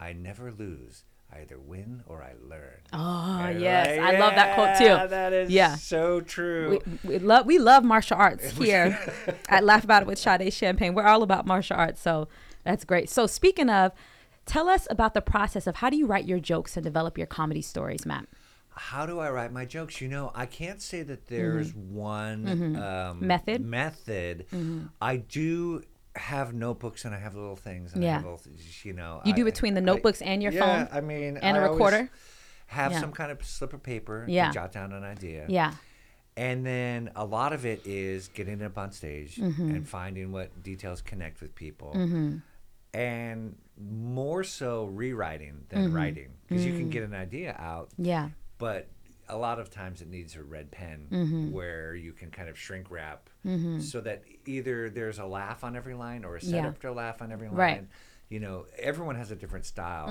[0.00, 1.04] "I never lose.
[1.32, 5.08] I either win or I learn." Oh yes, like, I love that quote yeah, too.
[5.08, 5.74] That is Yeah.
[5.74, 6.80] so true.
[7.02, 8.98] we, we love we love martial arts here
[9.48, 10.94] I Laugh About It with Sade Champagne.
[10.94, 12.28] We're all about martial arts, so
[12.62, 13.10] that's great.
[13.10, 13.92] So speaking of,
[14.46, 17.26] tell us about the process of how do you write your jokes and develop your
[17.26, 18.26] comedy stories, Matt?
[18.76, 20.00] How do I write my jokes?
[20.00, 23.26] You know, I can't say that there's one um, Mm-hmm.
[23.26, 23.60] Method?
[23.62, 23.70] Mm-hmm.
[23.70, 24.46] Method.
[25.00, 25.82] I do
[26.16, 27.92] have notebooks and I have little things.
[27.94, 28.12] And I Yeah.
[28.14, 28.40] have little,
[28.82, 31.56] you know, You do between the I- notebooks and your yeah, phone I mean, and
[31.56, 32.10] a I recorder?
[32.66, 33.00] Have Yeah.
[33.00, 34.50] some kind of slip of paper Yeah.
[34.50, 35.46] jot down an idea.
[35.48, 35.74] Yeah,
[36.36, 39.70] And then a lot of it is getting up on stage Mm-hmm.
[39.70, 41.92] and finding what details connect with people.
[42.92, 45.96] And more so rewriting than Mm-hmm.
[45.96, 48.28] writing because you can get an idea out, yeah,
[48.64, 48.88] but
[49.28, 51.50] a lot of times it needs a red pen Mm-hmm.
[51.52, 53.28] where you can kind of shrink wrap
[53.80, 56.50] so that either there's a laugh on every line or a Yeah.
[56.62, 57.56] setup to a laugh on every line.
[57.56, 57.76] Right.
[57.82, 58.34] Mm-hmm.
[58.34, 60.08] You know, everyone has a different style,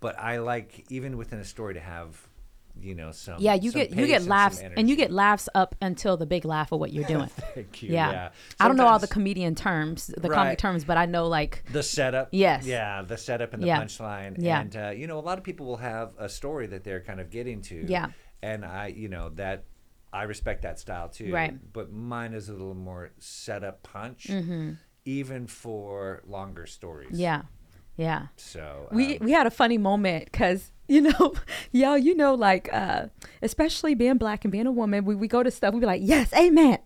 [0.00, 2.10] but I like even within a story to have,
[2.80, 5.48] you know, some Yeah, you some get you get and laughs and you get laughs
[5.54, 7.28] up until the big laugh of what you're doing.
[7.54, 7.92] Thank you.
[7.92, 8.10] yeah.
[8.10, 8.28] Yeah.
[8.58, 11.82] I don't know all the comedian terms, the comic terms, but I know like the
[11.82, 12.66] setup Yes.
[12.66, 13.80] yeah the setup and the Yeah.
[13.82, 14.60] punchline Yeah.
[14.60, 17.20] and uh, you know a lot of people will have a story that they're kind
[17.20, 18.08] of getting to Yeah.
[18.42, 19.64] and i you know that
[20.12, 21.54] i respect that style too Right.
[21.72, 24.28] but mine is a little more setup punch
[25.04, 27.20] even for longer stories Mm-hmm.
[27.20, 27.42] yeah.
[28.02, 28.26] Yeah.
[28.36, 31.34] so we um, we had a funny moment because you know
[31.72, 33.06] y'all you know like uh
[33.40, 36.02] especially being black and being a woman we, we go to stuff we be like
[36.04, 36.78] yes amen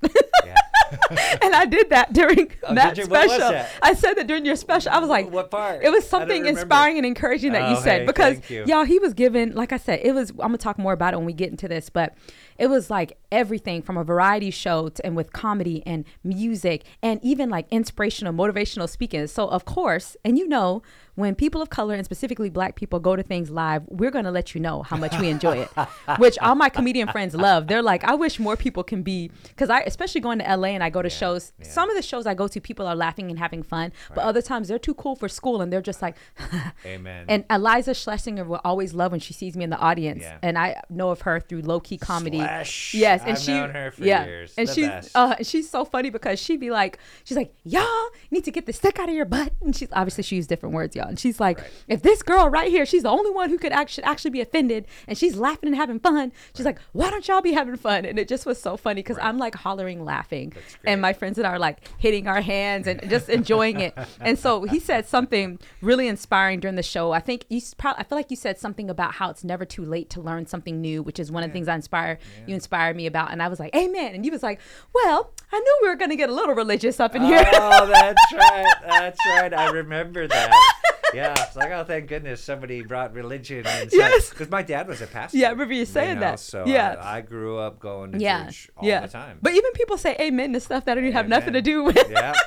[0.45, 0.55] yeah.
[1.43, 3.05] and i did that during Oh, that you?
[3.05, 3.71] Special that?
[3.83, 6.97] i said that during your special i was like what part it was something inspiring
[6.99, 8.65] and encouraging that you Oh, said hey, because you.
[8.67, 11.17] y'all he was given like i said it was i'm gonna talk more about it
[11.17, 12.15] when we get into this but
[12.59, 17.19] it was like everything from a variety show to, and with comedy and music and
[17.25, 20.83] even like inspirational motivational speaking so of course and you know
[21.17, 24.55] when people of color and specifically black people go to things live we're gonna let
[24.55, 25.69] you know how much we enjoy it
[26.19, 29.69] which all my comedian friends love they're like i wish more people can be because
[29.71, 31.67] i especially going to la and i go to shows yeah.
[31.67, 34.43] some of the shows i go to people are laughing and having fun but other
[34.43, 36.17] times they're too cool for school and they're just like
[36.87, 40.39] amen and Iliza Shlesinger will always love when she sees me in the audience, Yeah.
[40.43, 42.39] and I know of her through low key comedy.
[42.39, 42.95] Slash.
[42.95, 44.55] Yes, and I've she, known her for yeah, years.
[44.57, 48.45] and The she's uh, she's so funny because she'd be like, she's like, y'all need
[48.45, 50.95] to get the stick out of your butt, and she's obviously she used different words,
[50.95, 51.71] y'all, and she's like, Right.
[51.89, 54.87] if this girl right here, she's the only one who could actually actually be offended,
[55.07, 56.33] and she's laughing and having fun.
[56.55, 58.05] She's like, why don't y'all be having fun?
[58.05, 60.53] And it just was so funny because I'm like hollering, laughing,
[60.85, 63.97] and my friends and I are like hitting our hands and just enjoying it.
[64.21, 67.13] And so he said something really inspiring during the show.
[67.13, 69.85] I think you probably, I feel like you said something about how it's never too
[69.85, 72.97] late to learn something new, which is one of the things I inspire you inspired
[72.97, 73.31] me about.
[73.31, 74.15] And I was like, Amen.
[74.15, 74.61] And he was like,
[74.95, 77.45] Well, I knew we were gonna get a little religious up in oh, here.
[77.55, 80.75] oh that's right that's right i remember that
[81.15, 84.31] yeah it's like oh thank goodness somebody brought religion and Yes.
[84.31, 86.41] because my dad was a pastor Yeah, I remember you saying know, that.
[86.41, 86.97] so Yeah.
[87.01, 89.01] I, I grew up going to yeah, church all yeah.
[89.01, 91.63] the time But even people say Amen to stuff that don't even have nothing to
[91.63, 92.11] do with.
[92.11, 92.33] yeah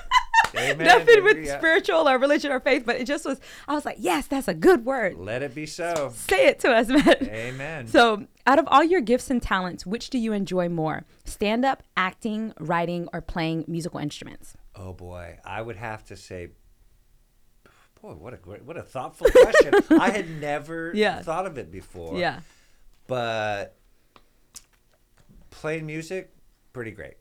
[0.57, 0.87] Amen.
[0.87, 1.57] Nothing with Yeah.
[1.59, 3.39] spiritual or religion or faith, but it just was.
[3.67, 5.15] I was like, yes, that's a good word.
[5.17, 7.15] let it be so Say it to us, man.
[7.29, 11.05] amen So, out of all your gifts and talents, which do you enjoy more?
[11.23, 14.55] Stand up, acting, writing, or playing musical instruments?
[14.75, 16.47] oh boy i would have to say
[18.01, 21.21] boy what a great what a thoughtful question i had never Yeah.
[21.21, 22.39] thought of it before Yeah.
[23.07, 23.75] but
[25.49, 26.31] playing music
[26.73, 27.15] pretty great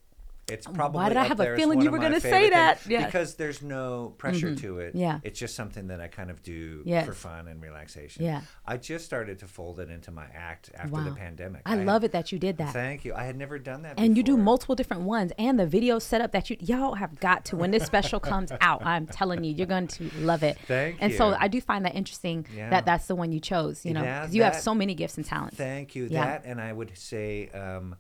[0.50, 2.80] it's probably why did I have a feeling you were gonna say that?
[2.86, 3.04] Yeah.
[3.06, 5.20] because there's no pressure to it Yeah.
[5.22, 7.06] it's just something that i kind of do Yes.
[7.06, 8.42] for fun and relaxation Yeah.
[8.66, 12.12] i just started to fold it into my act after the pandemic I love it
[12.12, 12.72] that you did that.
[12.72, 15.66] thank you i had never done that and you do multiple different ones and the
[15.66, 19.44] video setup that you y'all have got to when this special comes out i'm telling
[19.44, 22.70] you you're going to love it Thank and so i do find that interesting Yeah.
[22.70, 25.16] that that's the one you chose you know Yeah, 'cause you have so many gifts
[25.16, 26.04] and talents Thank you.
[26.10, 26.24] Yeah.
[26.24, 27.96] That and I would say um,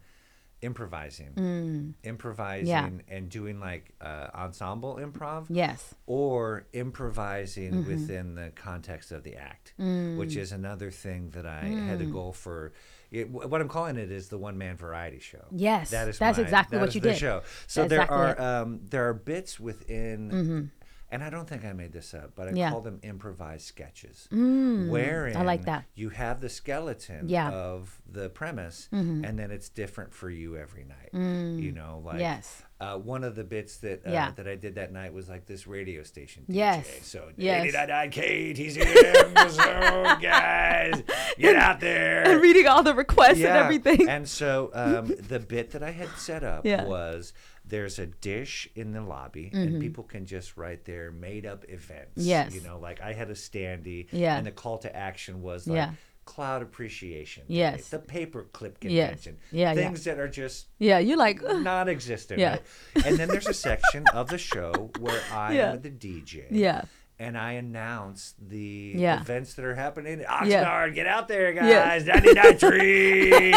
[0.60, 1.94] improvising, Mm.
[2.02, 7.86] improvising, and doing like uh, ensemble improv, yes or improvising Mm-hmm.
[7.90, 10.16] within the context of the act, Mm.
[10.18, 12.72] which is another thing that I had a goal for.
[13.10, 15.44] It, what I'm calling it is the one man variety show.
[15.50, 17.18] Yes, that is that's my- exactly that what you the did.
[17.18, 17.42] Show.
[17.66, 18.34] So That's there exactly are.
[18.34, 18.72] Mm-hmm.
[18.72, 20.70] um, there are bits within.
[21.10, 22.70] And I don't think I made this up, but I Yeah.
[22.70, 24.28] call them improvised sketches.
[24.30, 25.84] Mm, wherein I like that.
[25.94, 27.46] you have the skeleton Yeah.
[27.50, 27.56] Mm-hmm.
[27.56, 31.10] of the premise, and then it's different for you every night.
[31.14, 32.20] You know, like Mm.
[32.20, 32.62] Yes.
[32.80, 34.32] uh, one of the bits that uh, Yeah.
[34.36, 36.42] that I did that night was like this radio station.
[36.46, 36.54] DJ.
[36.56, 36.88] Yes.
[37.02, 37.64] So Yes.
[37.64, 39.50] 89 KTCM.
[39.50, 41.02] so guys,
[41.38, 42.22] get out there.
[42.30, 46.08] and reading all the requests and everything And so um, the bit that I had
[46.18, 46.84] set up Yeah.
[46.84, 47.32] was
[47.68, 52.20] there's a dish in the lobby and people can just write their made up events.
[52.20, 52.28] Mm-hmm.
[52.28, 52.54] Yes.
[52.54, 54.36] You know, like I had a standee Yeah.
[54.38, 55.90] and the call to action was like Yeah.
[56.24, 57.44] cloud appreciation.
[57.48, 57.88] Day, Yes.
[57.90, 59.36] The paperclip convention.
[59.52, 59.74] Yeah, yeah.
[59.74, 62.38] Things that are just yeah you're like "Ugh." non-existent.
[62.40, 62.50] Yeah.
[62.96, 63.06] Right?
[63.06, 65.72] And then there's a section of the show where I Yeah.
[65.72, 66.46] am the DJ.
[66.50, 66.82] yeah
[67.20, 69.20] And I announce the Yeah.
[69.20, 70.20] events that are happening.
[70.20, 70.38] Yeah.
[70.64, 71.98] Oxnard, get out there, Yeah.
[71.98, 72.04] guys!
[72.06, 73.52] 99.3.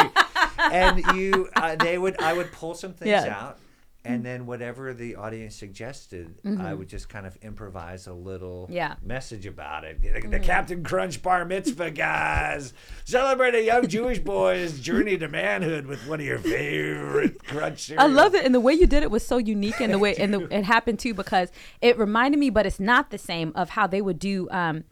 [0.71, 3.37] and you, uh, they would, I would pull some things Yeah.
[3.39, 3.59] out,
[4.03, 8.73] and then whatever the audience suggested, I would just kind of improvise a little Mm-hmm.
[8.73, 8.95] Yeah.
[9.03, 10.01] message about it.
[10.01, 12.73] The, the Cap'n Crunch Bar Mitzvah guys
[13.05, 18.03] celebrate a young Jewish boy's journey to manhood with one of your favorite crunch cereals.
[18.03, 20.15] I love it, and the way you did it was so unique, and the way
[20.15, 23.69] and the, it happened too because it reminded me, but it's not the same of
[23.71, 24.49] how they would do.
[24.51, 24.83] Um,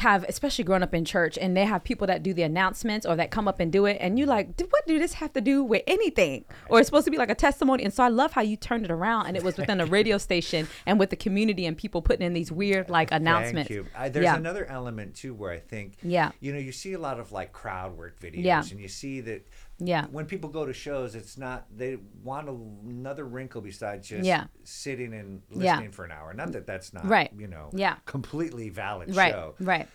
[0.00, 3.16] have, especially growing up in church, and they have people that do the announcements or
[3.16, 5.62] that come up and do it, and you like, what do this have to do
[5.62, 6.44] with anything?
[6.68, 7.84] Or it's supposed to be like a testimony.
[7.84, 10.18] And so I love how you turned it around, and it was within a radio
[10.18, 13.68] station and with the community and people putting in these weird like announcements.
[13.68, 13.86] Thank you.
[13.96, 14.36] I, there's yeah.
[14.36, 16.32] another element too where I think, Yeah.
[16.40, 18.62] you know, you see a lot of like crowd work videos, Yeah.
[18.70, 19.46] and you see that
[19.80, 20.06] Yeah.
[20.10, 22.52] when people go to shows, it's not they want a,
[22.88, 24.44] another wrinkle besides just Yeah.
[24.64, 25.72] sitting and Yeah.
[25.74, 26.32] listening for an hour.
[26.34, 27.30] Not that that's not Right.
[27.36, 27.96] you know, Yeah.
[28.04, 29.32] completely valid Right.
[29.32, 29.88] show, Right.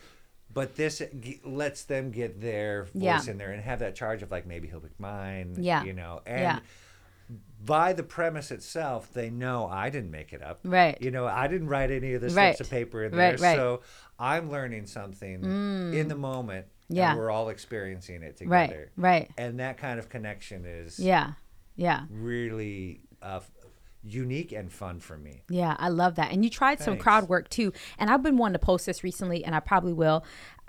[0.52, 2.94] but this g- lets them get their voice
[3.28, 3.32] Yeah.
[3.32, 5.84] in there and have that charge of like maybe he'll pick mine, Yeah.
[5.84, 6.42] you know, and.
[6.42, 6.60] Yeah.
[7.64, 10.60] By the premise itself, they know I didn't make it up.
[10.64, 10.96] Right.
[11.02, 12.56] You know, I didn't write any of the Right.
[12.56, 13.50] slips of paper in Right, there.
[13.50, 13.56] right.
[13.56, 13.82] So
[14.20, 15.94] I'm learning something mm.
[15.96, 16.68] in the moment.
[16.90, 17.12] Yeah.
[17.12, 18.68] And we're all experiencing it Right.
[18.68, 18.92] together.
[18.96, 19.32] Right.
[19.38, 21.34] And that kind of connection is Yeah.
[21.76, 22.06] Yeah.
[22.10, 23.50] really uh, f-
[24.04, 25.42] unique and fun for me.
[25.50, 26.32] Yeah, I love that.
[26.32, 27.04] And you tried some Thanks.
[27.04, 27.74] crowd work too.
[27.98, 30.24] And I've been wanting to post this recently, and I probably will.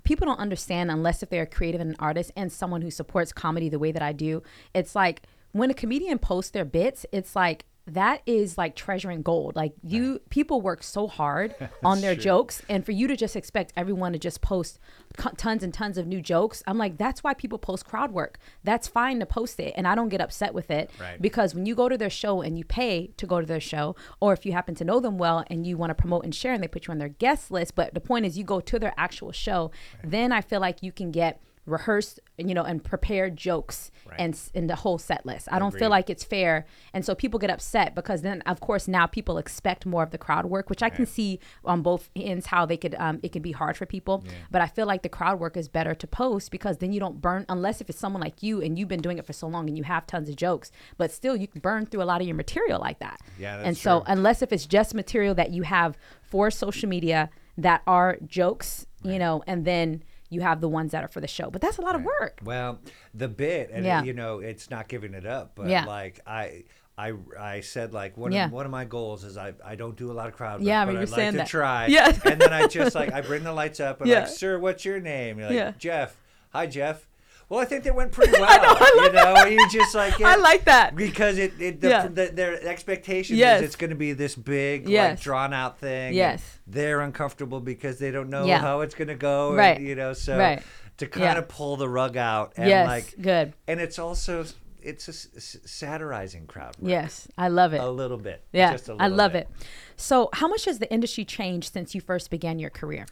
[0.04, 3.32] People don't understand unless if they're a creative and an artist and someone who supports
[3.32, 4.42] comedy the way that I do.
[4.72, 9.54] It's like when a comedian posts their bits, it's like that is like treasuring gold.
[9.54, 12.24] Like you, people work so hard on their true.
[12.24, 14.78] jokes, and for you to just expect everyone to just post
[15.16, 18.38] co- tons and tons of new jokes, I'm like, that's why people post crowd work.
[18.64, 21.20] That's fine to post it, and I don't get upset with it Right.
[21.22, 23.94] because when you go to their show and you pay to go to their show,
[24.20, 26.52] or if you happen to know them well and you want to promote and share,
[26.52, 28.78] and they put you on their guest list, but the point is you go to
[28.78, 29.70] their actual show,
[30.02, 34.20] then I feel like you can get rehearsed, you know, and prepared jokes Right.
[34.20, 35.48] and and the whole set list.
[35.50, 38.86] I don't feel like it's fair, and so people get upset because then, of course,
[38.86, 42.46] now people expect more of the crowd work, which I can see on both ends
[42.46, 44.22] how they could um, it could be hard for people.
[44.50, 47.20] But I feel like the crowd work is better to post because then you don't
[47.20, 49.68] burn unless if it's someone like you and you've been doing it for so long
[49.68, 52.28] and you have tons of jokes, but still you can burn through a lot of
[52.28, 53.20] your material like that.
[53.40, 54.12] Yeah, that's and so true.
[54.12, 59.18] unless if it's just material that you have for social media that are jokes, you
[59.18, 61.50] know, and then you have the ones that are for the show.
[61.50, 62.40] But that's a lot of work.
[62.44, 62.78] Well,
[63.14, 64.02] the bit, and uh, Yeah.
[64.02, 65.84] you know, it's not giving it up, but Yeah.
[65.84, 66.64] like I.
[66.98, 68.46] I, I said like one Yeah.
[68.46, 70.66] of one of my goals is I, I don't do a lot of crowd work,
[70.66, 71.46] Yeah, but but I'd like to that.
[71.46, 71.86] try.
[71.88, 72.18] Yeah.
[72.24, 74.20] and then I just like I bring the lights up and Yeah.
[74.20, 75.38] like, sir, what's your name?
[75.38, 75.76] You're like.
[75.76, 76.16] Jeff.
[76.54, 77.06] Hi, Jeff.
[77.48, 78.40] Well, I think they went pretty well.
[78.40, 80.96] know, I you know, you just like I like that.
[80.96, 82.06] because it, it the, Yeah.
[82.08, 83.60] the, their expectation Yes.
[83.60, 85.10] is it's going to be this big, Yes.
[85.12, 86.14] like drawn out thing.
[86.14, 86.42] Yes.
[86.66, 88.58] they're uncomfortable because they don't know Yeah.
[88.58, 89.48] how it's going to go.
[89.50, 89.80] and, Right.
[89.80, 90.60] you know, so Right.
[90.96, 91.38] to kind Yeah.
[91.38, 93.52] of pull the rug out and yes, like, good.
[93.68, 94.44] and it's also
[94.82, 96.76] it's a s- satirizing crowd.
[96.80, 96.88] work.
[96.90, 97.80] Yes, I love it.
[97.80, 98.42] a little bit.
[98.52, 99.48] yeah, just a I little I love bit.
[99.50, 99.66] it.
[99.96, 103.06] So, how much has the industry changed since you first began your career?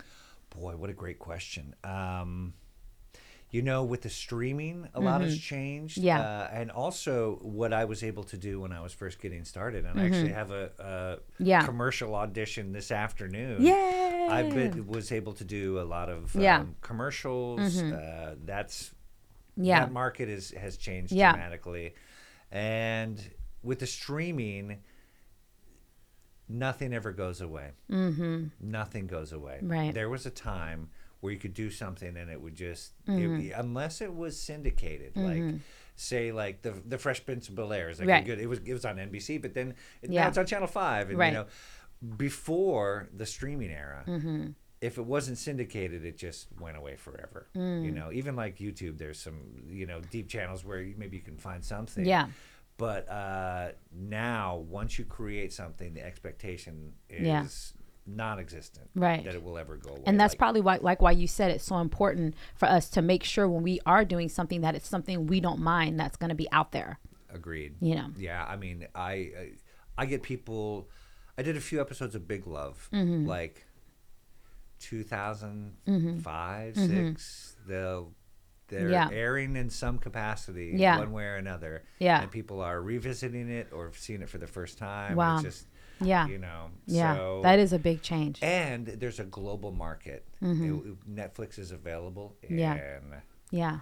[0.51, 1.75] Boy, what a great question.
[1.83, 2.55] Um,
[3.55, 5.99] you know, with the streaming, a lot has changed.
[5.99, 6.07] Mm-hmm.
[6.09, 6.21] Yeah.
[6.21, 9.85] Uh, and also, what I was able to do when I was first getting started,
[9.85, 11.45] and I actually have a, a Mm-hmm.
[11.47, 11.65] Yeah.
[11.65, 13.63] commercial audition this afternoon.
[13.63, 14.27] Yay!
[14.29, 16.61] I've been was able to do a lot of Yeah.
[16.63, 17.81] um, commercials.
[17.81, 18.93] Uh, that's
[19.57, 19.81] Yeah.
[19.81, 21.31] that market is has changed Yeah.
[21.33, 21.95] dramatically,
[22.51, 23.17] and
[23.63, 24.79] with the streaming,
[26.49, 27.71] nothing ever goes away.
[27.89, 28.47] Mm-hmm.
[28.61, 29.59] Nothing goes away.
[29.63, 29.95] Right.
[29.95, 30.91] There was a time
[31.25, 33.59] where you could do something and it would just, Mm-hmm.
[33.59, 35.43] unless it was syndicated, like
[35.97, 38.25] say like the the Fresh Prince of Bel Air is like Right.
[38.27, 38.39] good.
[38.41, 40.23] It was it was on NBC, but then it, Yeah.
[40.23, 41.33] now it's on Channel Five, and Right.
[41.33, 41.47] you know,
[42.17, 44.05] before the streaming era.
[44.07, 44.49] Mm-hmm.
[44.81, 47.49] If it wasn't syndicated, it just went away forever.
[47.55, 47.95] You Mm.
[47.95, 51.39] know, even like YouTube, there's some you know deep channels where you, maybe you can
[51.39, 52.05] find something.
[52.05, 52.29] Yeah.
[52.77, 57.47] But uh, now, once you create something, the expectation is Yeah.
[58.07, 58.89] Non-existent.
[58.95, 59.25] Right.
[59.25, 60.03] That it will ever go away.
[60.07, 63.03] And that's Like, probably why, like why you said it's so important for us to
[63.03, 66.29] make sure when we are doing something that it's something we don't mind that's going
[66.31, 66.99] to be out there.
[67.33, 67.75] agreed.
[67.81, 68.09] You know.
[68.17, 69.51] Yeah, I mean, I I,
[69.99, 70.89] I get people.
[71.39, 73.27] I did a few episodes of Big Love, Mm-hmm.
[73.27, 73.67] like
[74.81, 77.57] 2005, six.
[77.67, 78.13] They'll
[78.69, 78.93] they're Mm-hmm.
[78.93, 79.09] Yeah.
[79.13, 80.99] airing in some capacity, Yeah.
[80.99, 81.85] one way or another.
[81.99, 82.23] Yeah.
[82.23, 85.17] and people are revisiting it or seeing it for the first time.
[85.17, 85.35] Wow.
[85.35, 85.67] It's just
[86.01, 86.27] Yeah.
[86.29, 86.71] you know.
[86.87, 87.15] Yeah.
[87.17, 88.39] so, that is a big change.
[88.43, 90.27] And there's a global market.
[90.41, 92.59] It- Netflix is available in Mm-hmm.
[92.59, 93.21] Yeah.
[93.51, 93.79] Yeah.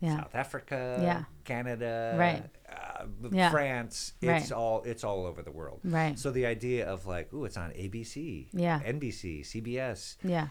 [0.00, 0.16] Yeah.
[0.18, 1.24] South Africa, Yeah.
[1.44, 2.44] Canada, Right.
[2.72, 3.50] uh, Yeah.
[3.50, 4.12] France.
[4.22, 4.40] Right.
[4.42, 5.80] It's all it's all over the world.
[5.84, 6.16] Right.
[6.18, 8.80] So the idea of like, oh, it's on ABC, Yeah.
[8.84, 10.16] NBC, CBS.
[10.22, 10.48] Yeah.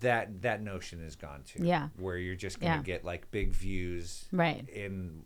[0.00, 1.64] That that notion is gone too.
[1.64, 1.88] Yeah.
[1.98, 2.82] Where you're just gonna Yeah.
[2.82, 4.26] get like big views.
[4.32, 4.68] Right.
[4.68, 5.24] In,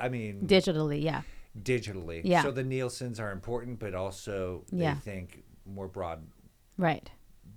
[0.00, 1.02] I mean, Digitally.
[1.02, 1.22] Yeah.
[1.56, 2.20] Digitally.
[2.24, 2.42] Yeah.
[2.42, 4.94] So the Nielsen's are important, but also they Yeah.
[4.96, 6.26] think more broad
[6.76, 7.10] Right.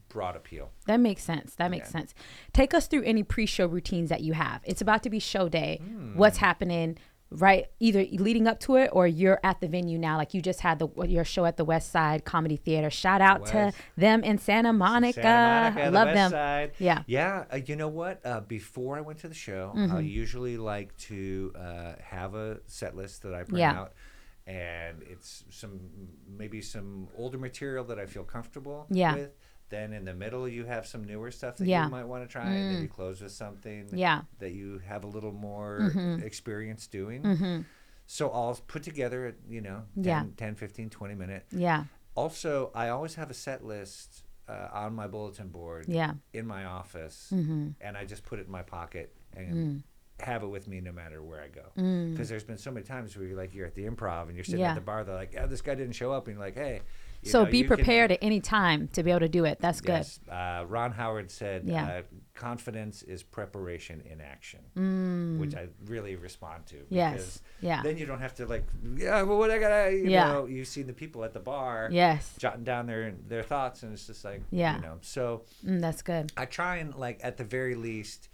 [0.10, 0.72] broad appeal.
[0.88, 1.56] That makes sense.
[1.56, 2.00] That makes Yeah.
[2.02, 2.14] sense.
[2.54, 4.62] Take us through any pre-show routines that you have.
[4.66, 5.80] It's about to be show day.
[5.82, 6.18] Hmm.
[6.18, 6.98] What's happening?
[7.32, 10.60] Right either leading up to it or you're at the venue now like you just
[10.60, 14.38] had the your show at the west side comedy theater shout out to them in
[14.38, 15.30] santa monica, Santa
[15.76, 16.72] Monica, I the love West them Side.
[16.78, 17.04] Yeah.
[17.08, 17.46] yeah.
[17.52, 18.20] Uh, you know what?
[18.26, 19.96] Uh, before I went to the show, Mm-hmm.
[19.96, 23.80] I usually like to uh, have a set list that I print Yeah.
[23.80, 23.94] out,
[24.46, 25.80] and it's some
[26.28, 29.16] maybe some older material that I feel comfortable Yeah.
[29.16, 29.32] with.
[29.72, 31.82] Then in the middle, you have some newer stuff that Yeah.
[31.82, 31.86] Mm.
[31.86, 34.18] you might want to try, and then you close with something Yeah.
[34.18, 34.26] Mm-hmm.
[34.40, 37.66] that you have a little more experience doing.
[38.06, 40.24] So I'll put together, you know, 10, Yeah.
[40.38, 45.08] 10, 15, 20 minute yeah also, I always have a set list uh, on my
[45.08, 46.16] bulletin board Yeah.
[46.34, 47.70] in my office, Mm-hmm.
[47.80, 49.84] and I just put it in my pocket and Mm.
[50.26, 51.68] have it with me no matter where I go.
[52.12, 54.44] Because there's been so many times where you're like, you're at the improv and you're
[54.44, 54.72] sitting Yeah.
[54.72, 56.82] at the bar, they're like, yeah, this guy didn't show up, and you're like, hey.
[57.24, 59.60] You so know, be can- prepared at any time to be able to do it
[59.60, 60.20] that's good Yes.
[60.30, 61.86] Uh, Ron Howard said, Yeah.
[61.86, 62.02] uh,
[62.34, 64.60] confidence is preparation in action,
[65.40, 66.76] which I really respond to.
[66.78, 66.86] Mm.
[66.90, 67.14] Yes.
[67.14, 67.84] Because Yeah.
[67.84, 68.66] Then you don't have to like,
[68.96, 70.28] yeah, well, what I gotta, you Yeah.
[70.32, 73.94] know, you see the people at the bar yes jotting down their their thoughts, and
[73.94, 74.76] it's just like, Yeah.
[74.78, 74.98] you know.
[75.02, 78.30] So mm, that's good I try and like at the very least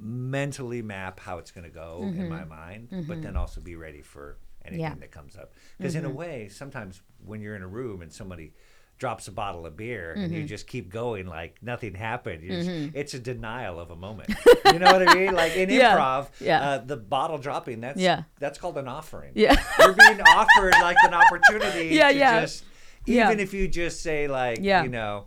[0.00, 4.00] mentally map how it's going to go in my mind, but then also be ready
[4.00, 4.80] for anything Mm-hmm.
[4.80, 4.90] Yeah.
[4.90, 5.00] Mm-hmm.
[5.00, 5.52] that comes up.
[5.78, 8.52] Because in a way, sometimes when you're in a room and somebody
[8.98, 10.34] drops a bottle of beer and Mm-hmm.
[10.34, 14.28] you just keep going like nothing happened, just, it's a denial of a moment.
[14.66, 15.34] you know what I mean?
[15.34, 15.96] Like in Yeah.
[15.96, 16.60] improv, Yeah.
[16.60, 18.22] Uh, the bottle dropping that's Yeah.
[18.38, 19.32] that's called an offering.
[19.34, 19.60] Yeah.
[19.78, 22.40] you're being offered like an opportunity Yeah, to yeah.
[22.42, 22.64] just
[23.06, 23.26] Yeah.
[23.26, 24.84] even if you just say like Yeah.
[24.84, 25.26] you know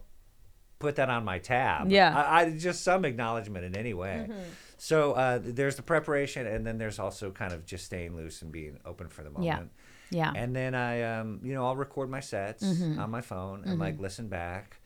[0.79, 2.09] put that on my tab Yeah.
[2.09, 2.17] Mm-hmm.
[2.33, 4.29] I, I just some acknowledgement in any way
[4.78, 8.51] so uh, there's the preparation and then there's also kind of just staying loose and
[8.51, 9.63] being open for the moment Yeah.
[10.11, 10.28] Yeah.
[10.28, 10.36] Mm-hmm.
[10.38, 13.99] and then I, um, you know, I'll record my sets on my phone and like
[13.99, 14.78] listen back.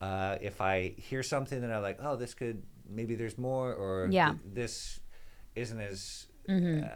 [0.00, 4.08] Uh, if I hear something that I like, oh, this could maybe there's more, or
[4.10, 4.30] Yeah.
[4.30, 4.42] Mm-hmm.
[4.42, 5.00] th- this
[5.56, 6.88] isn't as uh,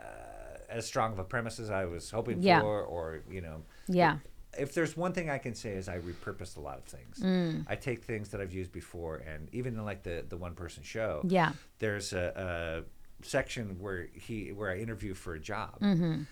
[0.68, 2.60] as strong of a premise as I was hoping Yeah.
[2.60, 4.18] for, or you know, Yeah.
[4.58, 7.20] If there's one thing I can say is I repurposed a lot of things.
[7.20, 7.64] Mm.
[7.68, 10.82] I take things that I've used before, and even in like the the one person
[10.82, 11.52] show, Yeah.
[11.78, 12.84] there's a,
[13.22, 15.80] a section where he where I interview for a job.
[15.80, 16.22] Mm-hmm.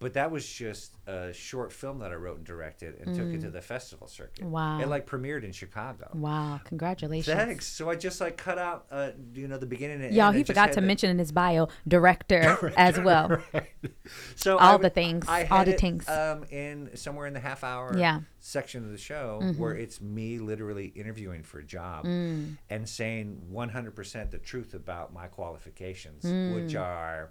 [0.00, 3.40] But that was just a short film that I wrote and directed and took it
[3.40, 4.44] to the festival circuit.
[4.44, 4.50] Mm.
[4.50, 4.80] Wow.
[4.80, 6.08] It like premiered in Chicago.
[6.14, 6.60] Wow.
[6.64, 7.36] Congratulations.
[7.36, 7.66] Thanks.
[7.66, 10.70] So I just like cut out, uh, you know, the beginning and Y'all, he forgot
[10.74, 13.42] to mention in his bio, director, as well.
[14.36, 16.08] So all the things, all the it, things.
[16.08, 18.14] Um, in somewhere in the half hour Yeah.
[18.14, 18.24] Mm-hmm.
[18.40, 22.56] section of the show where it's me literally interviewing for a job Mm.
[22.70, 26.80] and saying 100% the truth about my qualifications, which Mm.
[26.80, 27.30] are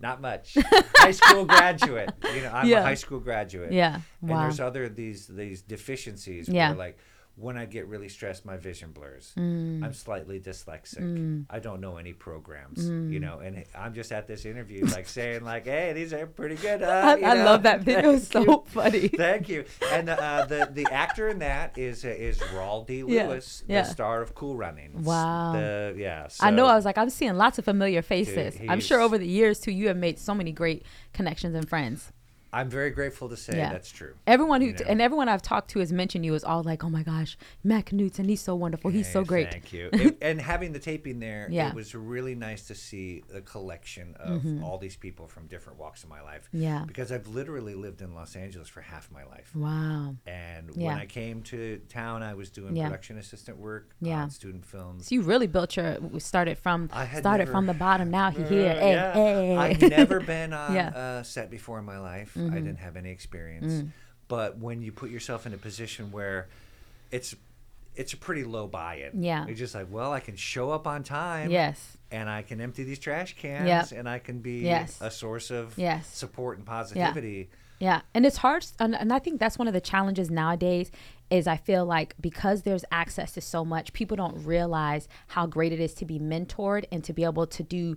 [0.00, 0.56] not much.
[0.96, 2.10] high school graduate.
[2.34, 2.80] You know, I'm Yeah.
[2.80, 3.72] a high school graduate.
[3.72, 4.00] Yeah.
[4.20, 4.42] And Wow.
[4.42, 6.70] there's other these these deficiencies Yeah.
[6.70, 6.98] where like
[7.38, 9.32] when I get really stressed, my vision blurs.
[9.38, 9.84] Mm.
[9.84, 11.44] I'm slightly dyslexic.
[11.48, 15.44] I don't know any programs, you know, and I'm just at this interview like saying
[15.44, 17.16] like, "Hey, these are pretty good." Huh?
[17.22, 18.12] I, I love that video.
[18.18, 18.64] Thank so you.
[18.66, 19.08] funny.
[19.16, 19.64] Thank you.
[19.90, 23.04] And the, uh, the the actor in that is uh, is Rawle D.
[23.06, 23.82] Yeah, Lewis, yeah.
[23.82, 25.04] the star of Cool Runnings.
[25.04, 25.52] Wow.
[25.52, 26.28] The, yeah.
[26.40, 26.66] I know.
[26.66, 28.58] I was like, I'm seeing lots of familiar faces.
[28.68, 32.12] I'm sure over the years too, you have made so many great connections and friends.
[32.52, 33.70] I'm very grateful to say Yeah.
[33.72, 34.14] that's true.
[34.26, 34.84] Everyone who You know.
[34.88, 37.92] and everyone I've talked to has mentioned you is all like, "Oh my gosh, Matt
[37.92, 38.90] Knudsen, he's so wonderful.
[38.90, 39.90] He's so great." Thank you.
[39.98, 41.68] It- and having the taping there, Yeah.
[41.68, 46.02] it was really nice to see the collection of all these people from different walks
[46.04, 46.48] of my life.
[46.48, 46.62] Mm-hmm.
[46.62, 46.84] Yeah.
[46.86, 49.54] Because I've literally lived in Los Angeles for half my life.
[49.54, 50.16] Wow.
[50.26, 50.86] And Yeah.
[50.88, 52.84] when I came to town, I was doing Yeah.
[52.86, 54.22] production assistant work Yeah.
[54.22, 55.08] on student films.
[55.08, 58.10] So you really built your started from I started never- from the bottom.
[58.10, 58.74] Now he Uh, here.
[58.74, 59.12] Hey, yeah.
[59.12, 59.56] hey.
[59.56, 60.70] I've never been on.
[60.74, 60.96] Mm-hmm.
[60.96, 62.36] a set before in my life.
[62.38, 63.72] I didn't have any experience.
[63.72, 63.88] Mm.
[64.28, 66.48] But when you put yourself in a position where
[67.10, 67.34] it's
[67.96, 69.24] it's a pretty low buy-in.
[69.24, 69.44] Yeah.
[69.46, 71.50] You're just like, well, I can show up on time.
[71.50, 71.96] Yes.
[72.12, 73.66] And I can empty these trash cans.
[73.66, 73.98] Yep.
[73.98, 74.98] And I can be Yes.
[75.00, 76.06] a source of Yes.
[76.06, 77.48] support and positivity.
[77.80, 80.90] Yeah, and it's hard, and, and I think that's one of the challenges nowadays.
[81.30, 85.72] Is I feel like because there's access to so much, people don't realize how great
[85.72, 87.96] it is to be mentored and to be able to do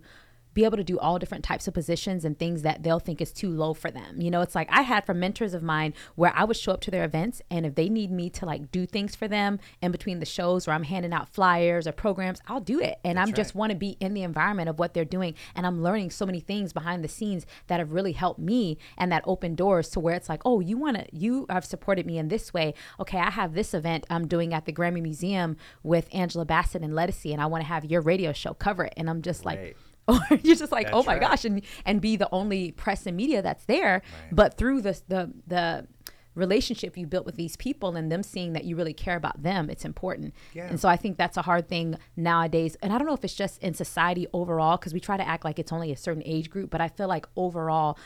[0.53, 3.31] be able to do all different types of positions and things that they'll think is
[3.31, 4.21] too low for them.
[4.21, 6.81] You know, it's like I had from mentors of mine where I would show up
[6.81, 9.91] to their events and if they need me to like do things for them in
[9.91, 12.99] between the shows or I'm handing out flyers or programs, I'll do it.
[13.03, 15.81] And I'm just want to be in the environment of what they're doing and I'm
[15.81, 19.55] learning so many things behind the scenes that have really helped me and that open
[19.55, 22.53] doors to where it's like, "Oh, you want to you have supported me in this
[22.53, 22.73] way.
[22.99, 26.93] Okay, I have this event I'm doing at the Grammy Museum with Angela Bassett and
[26.93, 29.59] Lettucey and I want to have your radio show cover it." And I'm just like
[29.59, 29.77] Right.
[30.07, 31.21] or you're just like, That's oh my right.
[31.21, 34.01] gosh, and and be the only press and media that's there.
[34.01, 34.35] Right.
[34.35, 35.87] But through the the the
[36.33, 39.69] relationship you built with these people and them seeing that you really care about them,
[39.69, 40.33] it's important.
[40.53, 40.67] Yeah.
[40.67, 42.77] And so I think that's a hard thing nowadays.
[42.81, 45.43] And I don't know if it's just in society overall, because we try to act
[45.43, 47.97] like it's only a certain age group, but I feel like overall,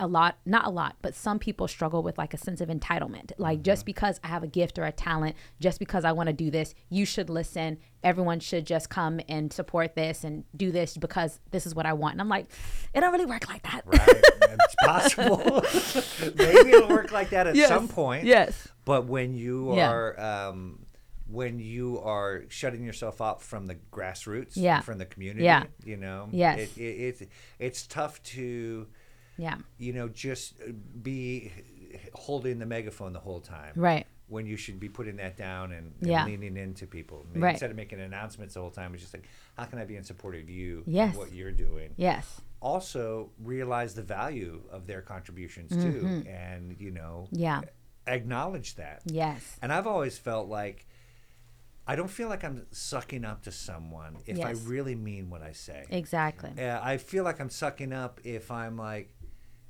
[0.00, 3.30] a lot not a lot but some people struggle with like a sense of entitlement
[3.38, 6.32] like just because i have a gift or a talent just because i want to
[6.32, 10.96] do this you should listen everyone should just come and support this and do this
[10.96, 12.46] because this is what i want and i'm like
[12.92, 14.22] it don't really work like that Right?
[14.56, 15.64] it's possible.
[16.36, 17.68] Maybe it'll work like that at Yes.
[17.68, 18.24] some point.
[18.24, 19.90] yes But when you Yeah.
[19.90, 20.80] are um,
[21.26, 24.80] when you are shutting yourself off from the grassroots, Yeah.
[24.80, 25.64] from the community, Yeah.
[25.84, 26.58] you know, Yes.
[26.76, 27.22] it, it, it's
[27.58, 28.86] it's tough to
[29.36, 30.54] yeah you know just
[31.02, 31.52] be
[32.14, 35.92] holding the megaphone the whole time, right When you should be putting that down and,
[36.00, 36.24] and Yeah.
[36.24, 37.50] leaning into people Right.
[37.50, 38.94] instead of making announcements the whole time.
[38.94, 40.82] It's just like, how can I be in support of you?
[40.86, 41.16] and Yes.
[41.16, 47.28] what you're doing yes also realize the value of their contributions too and you know
[47.30, 47.42] Mm-hmm.
[47.42, 47.60] yeah
[48.06, 50.86] acknowledge that yes and i've always felt like
[51.86, 55.52] i don't feel like i'm sucking up to someone if i really mean what i
[55.52, 59.14] say exactly uh, i feel like i'm sucking up if i'm like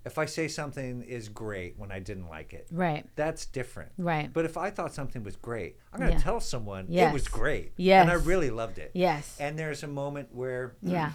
[0.04, 3.06] if i say something is great when i didn't like it right.
[3.16, 3.92] that's different.
[3.96, 4.32] Right.
[4.32, 6.22] but if i thought something was great i'm going to Yeah.
[6.22, 8.90] tell someone it was great and i really loved it.
[8.94, 9.36] Yes.
[9.40, 11.12] And there's a moment where yeah.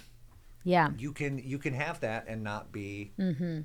[0.64, 0.90] yeah.
[0.98, 3.62] you can you can have that and not be Mm-hmm.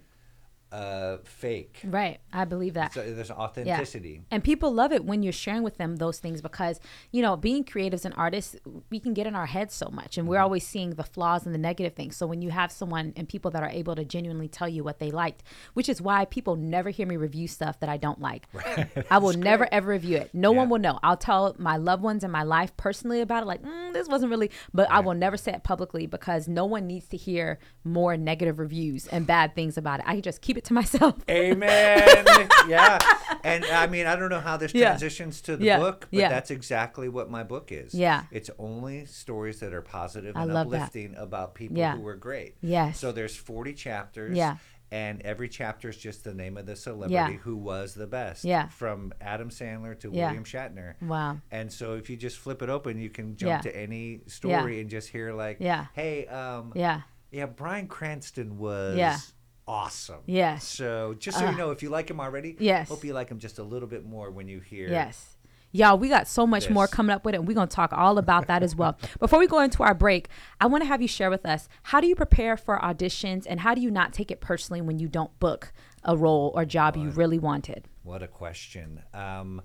[0.75, 1.75] Uh, fake.
[1.85, 4.23] right i believe that So there's authenticity.
[4.31, 6.81] And people love it when you're sharing with them those things because,
[7.13, 8.57] you know, being creatives and artists,
[8.91, 10.45] we can get in our heads so much and we're Mm-hmm.
[10.45, 12.17] always seeing the flaws and the negative things.
[12.17, 14.99] So when you have someone and people that are able to genuinely tell you what
[14.99, 15.43] they liked,
[15.75, 18.49] which is why people never hear me review stuff that I don't like.
[19.11, 20.31] I will never ever review it.
[20.35, 20.99] No one will know.
[21.05, 24.31] I'll tell my loved ones in my life personally about it, like, mm, this wasn't
[24.31, 28.17] really, but I will never say it publicly because no one needs to hear more
[28.17, 30.07] negative reviews and bad things about it.
[30.09, 31.17] I can just keep it to myself.
[31.31, 32.25] Amen.
[32.69, 32.99] yeah.
[33.45, 34.89] And I mean, I don't know how this Yeah.
[34.91, 35.79] transitions to the Yeah.
[35.79, 36.29] book, but Yeah.
[36.31, 37.93] that's exactly what my book is.
[37.95, 38.23] Yeah.
[38.31, 40.77] It's only stories that are positive and love that.
[40.85, 41.97] uplifting about people Yeah.
[41.97, 42.57] who were great.
[42.63, 42.99] Yes.
[42.99, 44.35] So there's 40 chapters.
[44.37, 44.57] Yeah.
[44.91, 47.39] And every chapter is just the name of the celebrity Yeah.
[47.41, 48.45] who was the best.
[48.45, 48.69] Yeah.
[48.69, 50.27] From Adam Sandler to Yeah.
[50.29, 50.95] William Shatner.
[51.03, 51.39] Wow.
[51.51, 53.71] And so if you just flip it open, you can jump Yeah.
[53.71, 55.87] to any story and just hear like, Yeah.
[55.93, 57.03] hey, um, Yeah.
[57.31, 59.19] yeah, Bryan Cranston was Yeah.
[59.67, 60.21] Awesome.
[60.27, 60.65] Yes.
[60.65, 62.89] So just so Uh, you know, if you like him already, yes.
[62.89, 64.89] hope you like him just a little bit more when you hear.
[64.89, 65.37] Yes.
[65.73, 67.93] Y'all, we got so much more coming up with it, and we're going to talk
[67.93, 68.97] all about that as well.
[69.19, 70.29] Before we go into our break,
[70.61, 73.59] I want to have you share with us how do you prepare for auditions and
[73.59, 75.73] how do you not take it personally when you don't book
[76.05, 77.89] a role or job you really wanted?
[78.05, 79.03] What a question.
[79.13, 79.63] Um,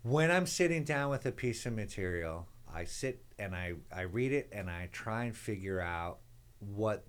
[0.00, 4.32] when I'm sitting down with a piece of material, I sit and I, I read
[4.32, 6.20] it and I try and figure out
[6.60, 7.04] what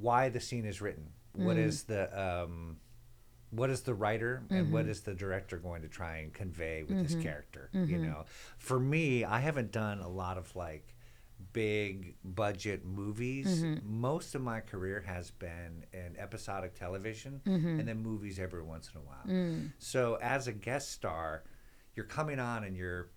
[0.00, 1.12] why the scene is written.
[1.32, 1.66] What Mm.
[1.66, 2.78] is the um,
[3.50, 4.90] what is the writer and what mm-hmm.
[4.90, 7.22] is the director going to try and convey with this mm-hmm.
[7.22, 7.70] character?
[7.72, 8.02] You mm-hmm.
[8.02, 8.24] know,
[8.58, 10.94] for me, I haven't done a lot of like
[11.52, 13.64] big budget movies.
[13.84, 19.00] Most of my career has been in episodic television and then movies every once in
[19.00, 19.26] a while.
[19.26, 19.72] Mm.
[19.78, 21.44] So as a guest star,
[21.94, 23.10] you're coming on and you're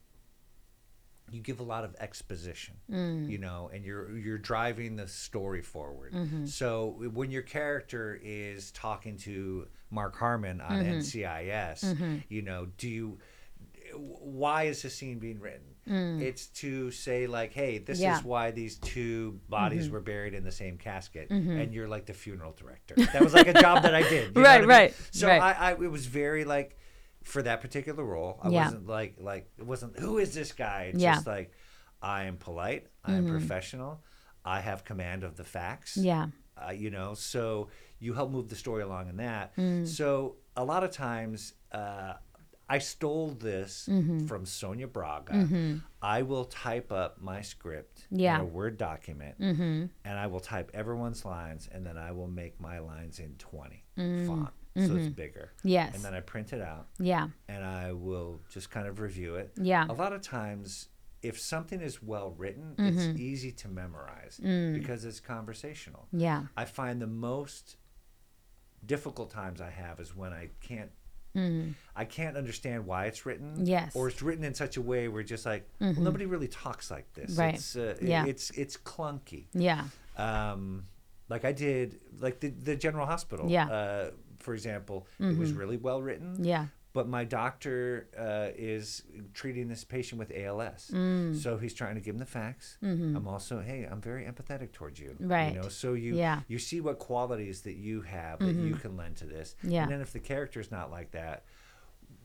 [1.32, 3.30] you give a lot of exposition, mm.
[3.30, 6.14] you know, and you're you're driving the story forward.
[6.14, 6.46] Mm-hmm.
[6.46, 11.00] So when your character is talking to Mark Harmon on mm-hmm.
[11.00, 12.18] NCIS, mm-hmm.
[12.30, 13.18] you know, do you
[13.96, 15.72] why is this scene being written?
[15.90, 16.22] Mm.
[16.22, 18.18] It's to say like, hey, this Yeah.
[18.18, 22.14] is why these two bodies were buried in the same casket, and you're like the
[22.14, 22.96] funeral director.
[22.96, 24.36] That was like a job that I did.
[24.36, 24.70] know Right, I mean?
[24.70, 25.42] right, So right.
[25.42, 26.78] I, I, it was very like,
[27.24, 28.66] for that particular role, I Yeah.
[28.66, 30.92] wasn't like like it wasn't who is this guy?
[30.94, 31.16] It's Yeah.
[31.16, 31.52] just like
[32.02, 34.04] I am polite, I am professional,
[34.44, 35.98] I have command of the facts.
[35.98, 36.28] Yeah.
[36.58, 37.70] Uh, you know, so
[38.00, 39.56] you help move the story along in that.
[39.56, 39.88] Mm.
[39.88, 42.14] So a lot of times, uh,
[42.70, 44.28] I stole this Mm-hmm.
[44.28, 45.80] from Sonia Braga.
[46.02, 48.36] I will type up my script Yeah.
[48.36, 52.60] in a Word document, and I will type everyone's lines, and then I will make
[52.62, 53.84] my lines in 20
[54.26, 55.52] font, so it's bigger.
[55.52, 55.58] Mm.
[55.60, 55.68] Mm-hmm.
[55.68, 55.96] Yes.
[55.96, 57.28] And then I print it out Yeah.
[57.50, 59.52] and I will just kind of review it.
[59.58, 59.86] Yeah.
[59.90, 60.88] A lot of times,
[61.22, 62.98] if something is well written, Mm-hmm.
[62.98, 64.74] it's easy to memorize Mm.
[64.74, 66.08] because it's conversational.
[66.12, 66.44] Yeah.
[66.56, 67.78] I find the most
[68.86, 70.92] difficult times I have is when I can't.
[71.96, 73.56] I can't understand why it's written.
[73.60, 73.68] Mm.
[73.68, 73.90] Yes.
[73.92, 74.00] Mm-hmm.
[74.00, 77.14] Or it's written in such a way where just like well, nobody really talks like
[77.14, 77.38] this.
[77.38, 77.54] Right.
[77.56, 78.26] It's uh, Yeah.
[78.26, 79.46] it's it's clunky.
[79.54, 79.86] Yeah.
[80.18, 80.88] Um,
[81.30, 83.50] like I did, like the the General Hospital.
[83.50, 83.64] Yeah.
[83.70, 84.08] Mm-hmm.
[84.10, 86.68] Uh, for example, it was really well written Yeah.
[86.94, 90.92] but my doctor uh, is treating this patient with ALS.
[90.94, 91.36] Mm.
[91.42, 92.78] So he's trying to give him the facts.
[92.82, 95.12] I'm also, hey, I'm very empathetic towards you.
[95.12, 95.28] Mm-hmm.
[95.32, 95.54] Right.
[95.54, 96.42] You know, so you Yeah.
[96.48, 99.56] you see what qualities that you have that you can lend to this.
[99.64, 99.84] Yeah.
[99.84, 101.44] And then if the character's not like that,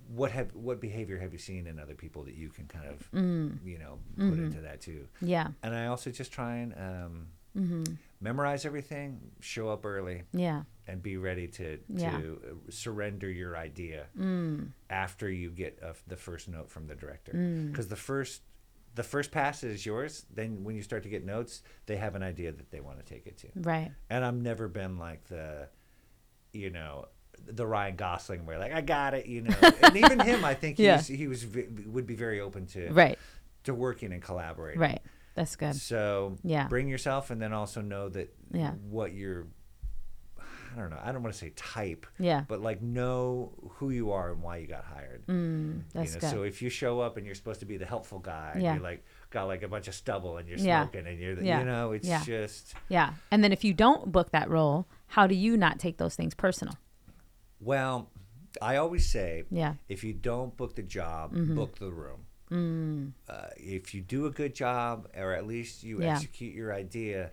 [0.08, 3.10] what have what behavior have you seen in other people that you can kind of
[3.12, 3.58] Mm.
[3.64, 5.06] you know put into that too?
[5.20, 5.48] Yeah.
[5.62, 7.84] And I also just try and um, Mm-hmm.
[8.20, 10.64] memorize everything, show up early, Yeah.
[10.86, 12.10] And be ready to Yeah.
[12.18, 14.68] to surrender your idea Mm.
[14.90, 17.32] after you get uh, the first note from the director.
[17.32, 17.70] Mm.
[17.70, 18.42] Because the first
[18.94, 20.24] the first pass is yours.
[20.32, 23.04] Then when you start to get notes, they have an idea that they want to
[23.04, 23.48] take it to.
[23.54, 23.92] Right.
[24.08, 25.68] And I've never been like the,
[26.54, 27.04] you know,
[27.44, 29.54] the Ryan Gosling way, like I got it, you know.
[29.82, 30.96] and even him, I think Yeah.
[30.96, 31.46] he's, he was
[31.86, 33.18] would be very open to Right.
[33.64, 34.80] to working and collaborating.
[34.80, 35.02] Right.
[35.34, 35.74] That's good.
[35.76, 36.66] So Yeah.
[36.68, 38.72] bring yourself, and then also know that Yeah.
[38.88, 39.46] what you're.
[40.76, 41.00] I don't know.
[41.02, 42.44] I don't want to say type, Yeah.
[42.46, 45.26] but like know who you are and why you got hired.
[45.26, 46.30] Mm, that's you know, good.
[46.30, 48.74] so if you show up and you're supposed to be the helpful guy, Yeah.
[48.74, 50.82] you're like got like a bunch of stubble and you're Yeah.
[50.82, 51.60] smoking and you're, the, Yeah.
[51.60, 52.22] you know, it's Yeah.
[52.24, 53.14] just yeah.
[53.30, 56.34] And then if you don't book that role, how do you not take those things
[56.34, 56.74] personal?
[57.60, 58.10] well.
[58.62, 59.74] I always say, Yeah.
[59.86, 61.54] if you don't book the job, Mm-hmm.
[61.56, 62.20] book the room.
[62.50, 66.14] Mm, Uh, if you do a good job, or at least you Yeah.
[66.14, 67.32] execute your idea,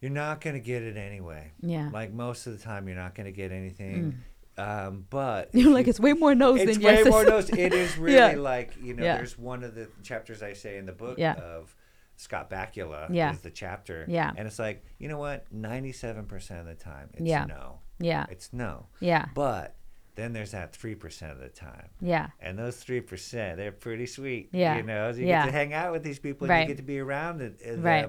[0.00, 1.52] you're not going to get it anyway.
[1.60, 1.90] yeah.
[1.92, 4.18] Like most of the time, you're not going to get anything.
[4.56, 7.10] Um, but You're like you- it's way more no's it's than way yeses.
[7.10, 7.48] more no's.
[7.50, 8.34] It is really Yeah.
[8.36, 9.04] like you know.
[9.04, 9.16] Yeah.
[9.18, 11.34] There's one of the chapters I say in the book Yeah.
[11.34, 11.74] of
[12.16, 13.30] Scott Bakula Yeah.
[13.32, 14.04] is the chapter.
[14.08, 14.32] Yeah.
[14.36, 15.46] and it's like you know what?
[15.52, 17.44] Ninety-seven percent of the time, it's Yeah.
[17.44, 17.78] no.
[18.00, 18.26] yeah.
[18.30, 18.86] It's no.
[18.98, 19.26] Yeah.
[19.32, 19.76] But
[20.16, 21.90] then there's that three percent of the time.
[22.00, 22.26] Yeah.
[22.40, 24.48] And those three percent, they're pretty sweet.
[24.52, 24.76] Yeah.
[24.78, 25.42] You know, you Yeah.
[25.44, 26.62] get to hang out with these people, and Right.
[26.62, 28.08] you get to be around it, uh, Right.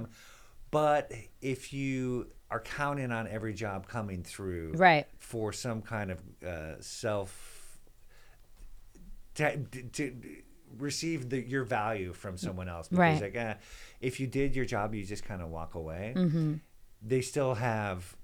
[0.71, 1.11] But
[1.41, 5.07] if you are counting on every job coming through Right.
[5.17, 7.79] for some kind of uh, self
[9.35, 9.57] to,
[9.93, 10.15] to
[10.77, 13.21] receive the, your value from someone else, because Right.
[13.21, 13.55] like, uh,
[14.01, 16.13] if you did your job, you just kind of walk away.
[16.15, 16.55] Mm-hmm.
[17.01, 18.15] They still have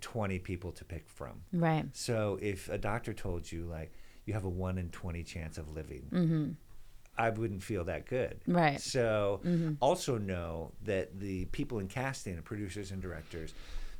[0.00, 1.42] twenty people to pick from.
[1.52, 1.86] Right.
[1.92, 3.92] So if a doctor told you like
[4.24, 6.50] you have a one in twenty chance of living, Mm-hmm.
[7.18, 8.40] I wouldn't feel that good.
[8.46, 8.80] Right.
[8.80, 9.74] So Mm-hmm.
[9.80, 13.54] also know that the people in casting, the producers and directors,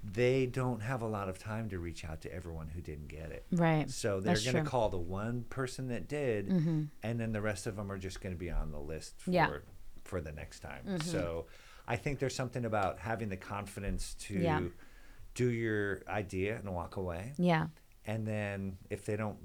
[0.04, 3.30] they don't have a lot of time to reach out to everyone who didn't get
[3.32, 3.44] it.
[3.50, 3.90] Right.
[3.90, 6.82] So they're going to call the one person that did, Mm-hmm.
[7.02, 9.30] and then the rest of them are just going to be on the list for
[9.30, 9.46] Yeah.
[9.48, 9.56] Mm-hmm.
[10.04, 11.00] for the next time.
[11.00, 11.46] So
[11.88, 14.60] I think there's something about having the confidence to Yeah.
[15.34, 17.66] do your idea and walk away Yeah.
[18.06, 19.38] and then if they don't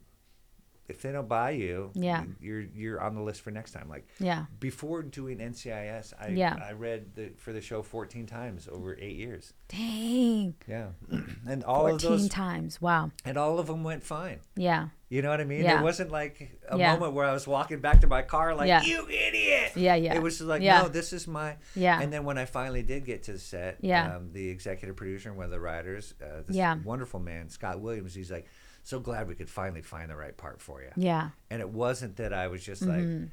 [0.91, 2.23] if they don't buy you Yeah.
[2.39, 4.45] you're you're on the list for next time like Yeah.
[4.59, 6.57] before doing ncis i Yeah.
[6.63, 10.53] i read the, for the show 14 times over eight years Dang.
[10.67, 10.87] yeah
[11.47, 12.81] and all of 14 those times.
[12.81, 13.11] Wow.
[13.25, 14.89] and all of them went fine Yeah.
[15.09, 15.75] you know what i mean Yeah.
[15.75, 16.93] there wasn't like a Yeah.
[16.93, 18.83] moment where i was walking back to my car like Yeah.
[18.83, 20.13] you idiot Yeah, yeah.
[20.15, 22.01] it was just like no this is my Yeah.
[22.01, 24.15] and then when i finally did get to the set Yeah.
[24.17, 26.77] um, the executive producer and one of the writers uh, this Yeah.
[26.83, 28.45] wonderful man scott williams he's like
[28.84, 31.29] so glad we could finally find the right part for you Yeah.
[31.49, 33.21] and it wasn't that I was just Mm-hmm.
[33.21, 33.29] like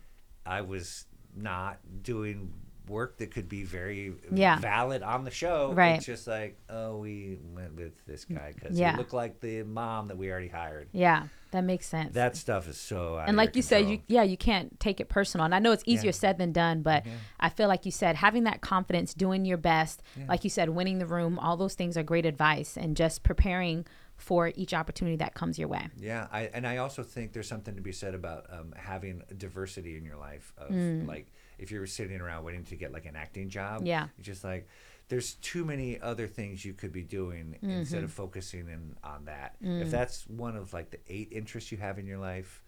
[0.47, 2.53] I was not doing
[2.89, 4.59] work that could be very Yeah.
[4.59, 5.73] valid on the show.
[5.75, 5.97] Right.
[5.97, 8.93] It's just like, oh, we went with this guy because Yeah.
[8.93, 10.89] he looked like the mom that we already hired.
[10.93, 11.25] Yeah.
[11.51, 12.15] That makes sense.
[12.15, 13.19] That stuff is so.
[13.19, 15.45] And like you said, you yeah, you can't take it personal.
[15.45, 16.13] And I know it's easier Yeah.
[16.13, 17.13] said than done, but Yeah.
[17.39, 20.99] I feel like you said having that confidence, doing your best, like you said, winning
[20.99, 23.87] the room, all those things are great advice, and just preparing
[24.19, 25.89] for each opportunity that comes your way.
[25.97, 29.97] Yeah, I and I also think there's something to be said about um, having diversity
[29.97, 30.53] in your life.
[30.59, 31.07] Of Mm.
[31.07, 34.09] like, if you're sitting around waiting to get like an acting job, Yeah.
[34.19, 34.69] you're just like,
[35.09, 37.71] there's too many other things you could be doing Mm-hmm.
[37.71, 39.57] instead of focusing in on that.
[39.61, 42.63] If that's one of like the eight interests you have in your life,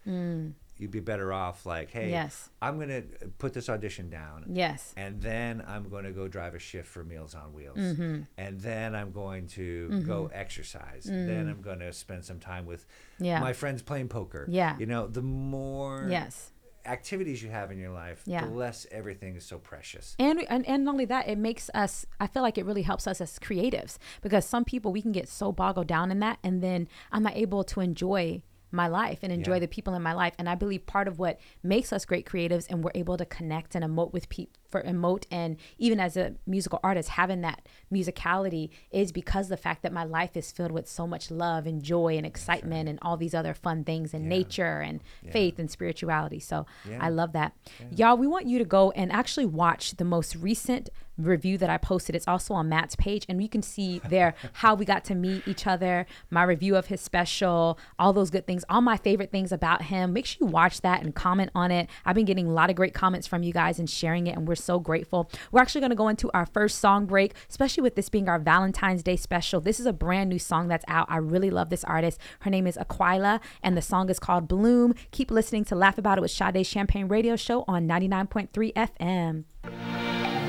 [0.77, 2.11] you'd be better off like, hey, Mm.
[2.11, 2.49] Yes.
[2.59, 3.03] I'm gonna
[3.37, 4.45] put this audition down.
[4.51, 4.93] Yes.
[4.97, 7.77] And then I'm going to go drive a shift for Meals on Wheels.
[7.77, 8.21] Mm-hmm.
[8.39, 11.03] And then I'm going to go exercise.
[11.03, 12.85] Then I'm going to spend some time with
[13.19, 13.25] Mm.
[13.27, 13.39] Yeah.
[13.39, 14.47] my friends playing poker.
[14.49, 14.75] Yeah.
[14.79, 16.50] You know, the more Yes.
[16.85, 18.45] Activities you have in your life, Yeah.
[18.45, 20.15] the less everything is so precious.
[20.19, 22.05] And, and and not only that, it makes us.
[22.19, 25.27] I feel like it really helps us as creatives because some people we can get
[25.29, 28.41] so boggled down in that, and then I'm not able to enjoy
[28.73, 29.59] my life and enjoy Yeah.
[29.59, 30.33] the people in my life.
[30.39, 33.75] And I believe part of what makes us great creatives and we're able to connect
[33.75, 38.69] and emote with pe- for emote and even as a musical artist having that musicality
[38.91, 42.15] is because the fact that my life is filled with so much love and joy
[42.17, 45.01] and excitement and all these other fun things and nature and
[45.31, 46.39] faith and spirituality.
[46.39, 46.65] So
[46.99, 47.53] I love that.
[47.95, 51.77] Y'all, we want you to go and actually watch the most recent review that I
[51.77, 52.15] posted.
[52.15, 55.47] It's also on Matt's page, and you can see there how we got to meet
[55.47, 59.51] each other, my review of his special, all those good things, all my favorite things
[59.51, 60.13] about him.
[60.13, 61.89] Make sure you watch that and comment on it.
[62.05, 64.47] I've been getting a lot of great comments from you guys and sharing it, and
[64.47, 65.29] we're so grateful.
[65.51, 68.39] We're actually going to go into our first song break, especially with this being our
[68.39, 69.61] Valentine's Day special.
[69.61, 71.07] This is a brand new song that's out.
[71.09, 72.19] I really love this artist.
[72.41, 74.93] Her name is Aquila, and the song is called Bloom.
[75.11, 80.40] Keep listening to Laugh About It with Sade Champagne Radio Show on 99.3 FM.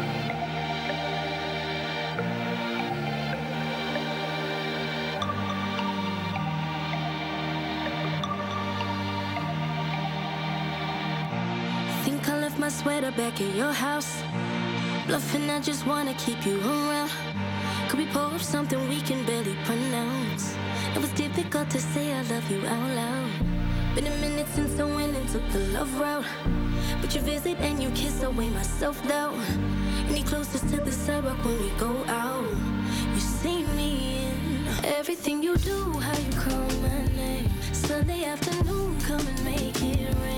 [12.83, 14.23] Sweater back at your house.
[15.07, 17.13] Bluffing, I just wanna keep you around.
[17.89, 20.57] Could we pour up something we can barely pronounce?
[20.95, 23.31] It was difficult to say I love you out loud.
[23.95, 26.27] Been a minute since I went and took the love route.
[27.01, 29.39] But you visit and you kiss away my self doubt.
[30.09, 32.51] Any closest to the sidewalk when we go out?
[33.15, 37.49] You see me in everything you do, how you call my name.
[37.73, 40.32] Sunday afternoon, come and make it rain.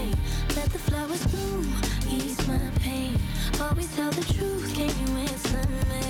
[0.75, 1.73] The flowers bloom,
[2.11, 3.17] ease my pain.
[3.61, 6.03] Always tell the truth, can you answer me?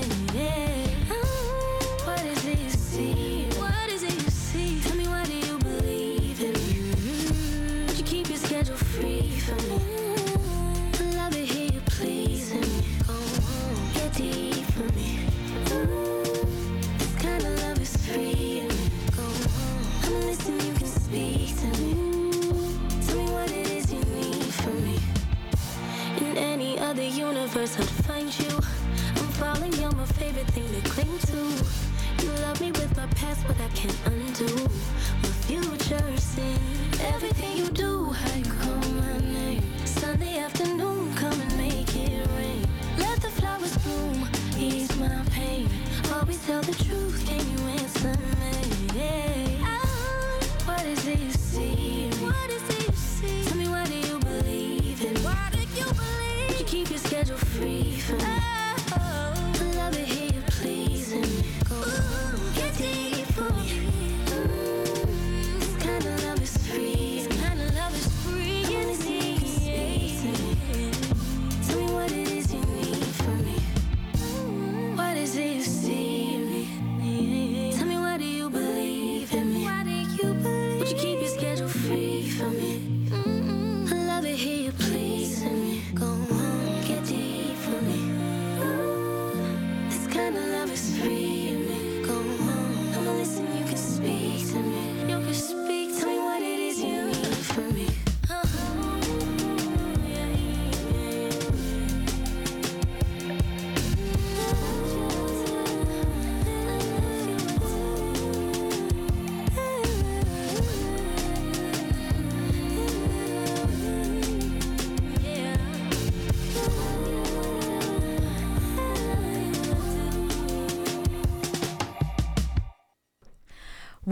[2.07, 3.45] What is it you see?
[3.59, 4.81] What is it you see?
[4.81, 6.55] Tell me, why do you believe in
[7.95, 10.04] you keep your schedule free for me?
[26.95, 28.57] Other universe, I'd find you.
[29.16, 31.40] I'm falling, you're my favorite thing to cling to.
[32.22, 34.55] You love me with my past, but I can't undo
[35.22, 36.57] my future sin.
[37.01, 39.64] Everything you do, how you call my name.
[39.84, 42.64] Sunday afternoon, come and make it rain.
[42.97, 45.68] Let the flowers bloom, ease my pain.
[46.14, 47.54] Always tell the truth, can you
[57.27, 58.22] your schedule free for me?
[58.22, 61.45] I love to hear you pleasing.
[61.68, 62.24] Go on,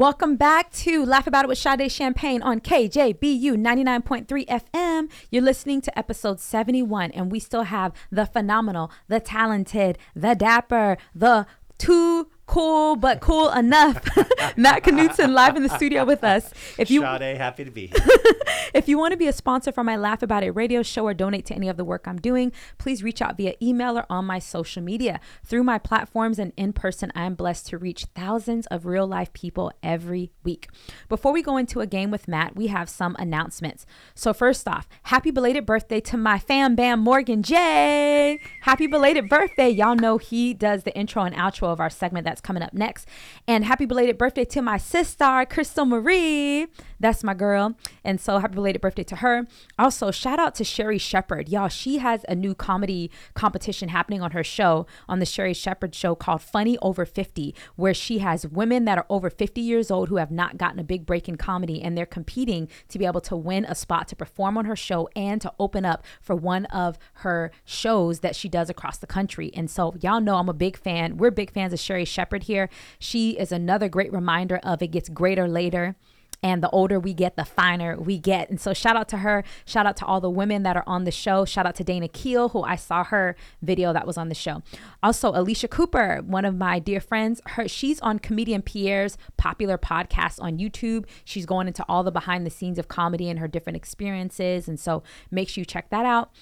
[0.02, 5.08] Welcome back to Laugh About It with Sade Champagne on KJBU 99.3 FM.
[5.30, 10.98] You're listening to episode 71, and we still have the phenomenal, the talented, the dapper,
[11.14, 11.46] the
[11.78, 13.96] too cool but cool enough
[14.56, 16.50] Matt Knudsen live in the studio with us.
[16.76, 18.06] If you Sade, happy to be here.
[18.74, 21.14] if you want to be a sponsor for my Laugh About It radio show or
[21.14, 24.26] donate to any of the work I'm doing, please reach out via email or on
[24.26, 25.20] my social media.
[25.42, 29.32] Through my platforms and in person, I am blessed to reach thousands of real life
[29.32, 30.68] people every week.
[31.08, 33.86] Before we go into a game with Matt, we have some announcements.
[34.14, 38.40] So, first off, happy belated birthday to my fam bam Morgan J.
[38.62, 39.70] Happy belated birthday.
[39.70, 43.08] Y'all know he does the intro and outro of our segment that's coming up next.
[43.46, 46.66] And happy belated birthday to my sister, Crystal Marie.
[47.00, 47.76] That's my girl.
[48.04, 49.46] And so happy belated birthday to her.
[49.78, 51.48] Also, shout out to Sherri Shepherd.
[51.48, 55.94] Y'all, she has a new comedy competition happening on her show, on the Sherri Shepherd
[55.94, 60.08] show called Funny Over 50, where she has women that are over 50 years old
[60.08, 63.20] who have not gotten a big break in comedy and they're competing to be able
[63.22, 66.66] to win a spot to perform on her show and to open up for one
[66.66, 69.50] of her shows that she does across the country.
[69.54, 71.16] And so, y'all know I'm a big fan.
[71.16, 72.68] We're big fans of Sherri Shepherd here.
[72.98, 75.96] She is another great reminder of it gets greater later
[76.44, 78.50] And the older we get, the finer we get.
[78.50, 79.44] And so shout out to her.
[79.64, 81.44] Shout out to all the women that are on the show.
[81.44, 84.60] Shout out to Dana Keel, who I saw her video that was on the show.
[85.04, 90.42] Also, Alicia Cooper, one of my dear friends, her she's on comedian Pierre's popular podcast
[90.42, 91.04] on YouTube.
[91.24, 94.66] She's going into all the behind the scenes of comedy and her different experiences.
[94.66, 96.32] And so make sure you check that out.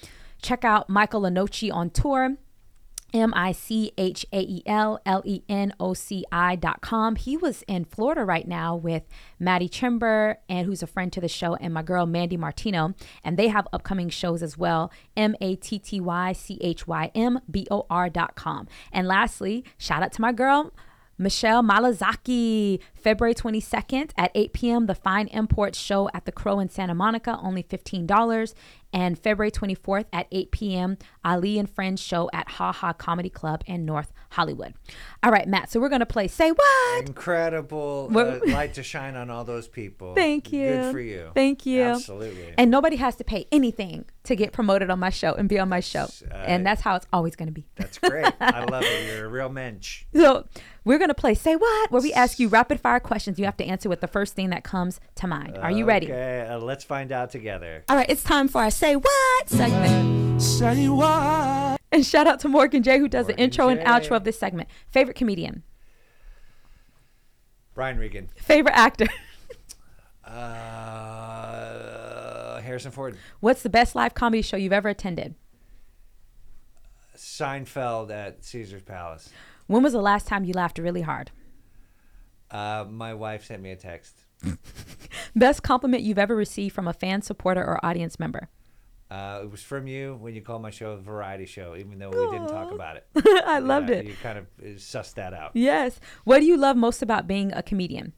[0.41, 2.37] Check out Michael Lenoci on tour.
[3.13, 7.15] M I C H A E L L E N O C I dot com.
[7.15, 9.03] He was in Florida right now with
[9.39, 12.93] Matty Chymbor, and who's a friend to the show, and my girl Mandy Martino.
[13.23, 14.91] And they have upcoming shows as well.
[15.15, 18.67] M A T T Y C H Y M B O R dot com.
[18.91, 20.73] And lastly, shout out to my girl.
[21.17, 26.69] Michelle Malazaki, February 22nd at 8 p.m., the Fine Imports show at the Crow in
[26.69, 28.53] Santa Monica, only $15.
[28.93, 33.63] And February 24th at 8 p.m., Ali and Friends show at Ha Ha Comedy Club
[33.65, 34.73] in North Hollywood.
[35.23, 37.07] All right, Matt, so we're going to play Say What?
[37.07, 40.13] Incredible uh, light to shine on all those people.
[40.13, 40.67] Thank you.
[40.67, 41.31] Good for you.
[41.33, 41.83] Thank you.
[41.83, 42.53] Absolutely.
[42.57, 45.69] And nobody has to pay anything to get promoted on my show and be on
[45.69, 46.07] my show.
[46.29, 47.65] Uh, and that's how it's always going to be.
[47.75, 48.31] That's great.
[48.41, 49.07] I love it.
[49.15, 50.03] You're a real mensch.
[50.13, 50.47] So
[50.83, 53.37] we're gonna play Say What, where we ask you rapid fire questions.
[53.39, 55.57] You have to answer with the first thing that comes to mind.
[55.57, 56.07] Are you ready?
[56.07, 57.83] Okay, uh, let's find out together.
[57.89, 60.41] All right, it's time for our Say What segment.
[60.41, 61.79] Say what?
[61.91, 64.39] And shout out to Morgan J, who does the Morgan intro and outro of this
[64.39, 64.69] segment.
[64.89, 65.63] Favorite comedian,
[67.73, 68.29] Brian Regan.
[68.35, 69.07] favorite actor.
[71.33, 73.17] Uh, Harrison Ford.
[73.41, 75.35] What's the best live comedy show you've ever attended?
[77.17, 79.29] Seinfeld at Caesar's Palace.
[79.71, 81.31] When was the last time you laughed really hard?
[82.49, 84.25] Uh, my wife sent me a text.
[85.35, 88.49] Best compliment you've ever received from a fan, supporter, or audience member?
[89.09, 92.09] Uh, it was from you when you called my show a variety show, even though
[92.09, 93.07] we didn't talk about it.
[93.45, 94.05] I loved it.
[94.05, 95.51] You kind of uh, sussed that out.
[95.53, 96.01] Yes.
[96.25, 98.11] What do you love most about being a comedian?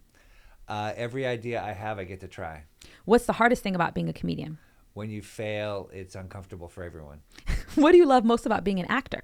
[0.67, 2.63] Uh, every idea I have, I get to try.
[3.05, 4.57] What's the hardest thing about being a comedian?
[4.95, 7.19] When you fail, it's uncomfortable for everyone.
[7.75, 9.21] What do you love most about being an actor?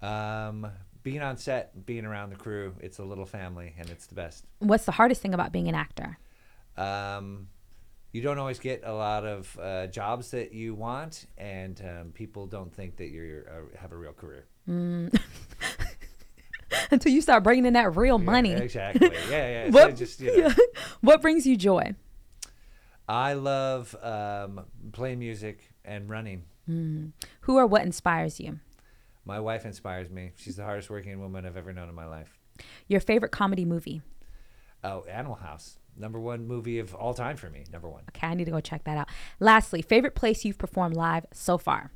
[0.00, 0.70] Um,
[1.02, 4.44] being on set, being around the crew, it's a little family, and it's the best.
[4.58, 6.18] What's the hardest thing about being an actor?
[6.76, 7.48] Um,
[8.12, 12.46] you don't always get a lot of uh, jobs that you want, and um, people
[12.46, 14.46] don't think that you're uh, have a real career.
[16.90, 18.52] Until you start bringing in that real money.
[18.52, 19.10] Exactly.
[19.30, 19.70] Yeah, yeah.
[19.72, 20.54] So What, just, you know,
[21.00, 21.94] what brings you joy?
[23.08, 26.44] I love um, playing music and running.
[26.66, 28.60] Who or what inspires you?
[29.28, 30.32] My wife inspires me.
[30.36, 32.38] She's the hardest working woman I've ever known in my life.
[32.86, 34.00] Your favorite comedy movie?
[34.82, 37.64] Oh, Animal House, number one movie of all time for me.
[37.70, 38.04] Number one.
[38.08, 39.08] Okay, I need to go check that out.
[39.38, 41.92] Lastly, favorite place you've performed live so far?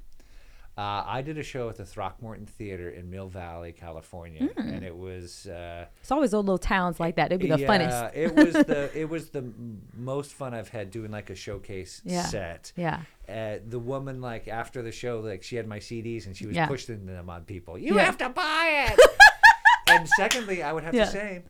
[0.76, 4.96] Uh, I did a show at the Throckmorton Theater in Mill Valley, California, and it
[4.96, 5.46] was.
[5.46, 7.26] Uh, It's always those little towns like that.
[7.26, 8.16] It'd be the yeah, funnest.
[8.16, 12.00] it was the it was the m- most fun I've had doing like a showcase
[12.06, 12.22] Yeah.
[12.24, 12.72] set.
[12.74, 13.02] Yeah.
[13.28, 16.56] Uh, the woman like after the show, like she had my CDs and she was
[16.56, 16.66] Yeah.
[16.68, 17.76] pushing them on people.
[17.76, 18.98] You have to buy it.
[19.90, 21.42] and secondly, I would have to say,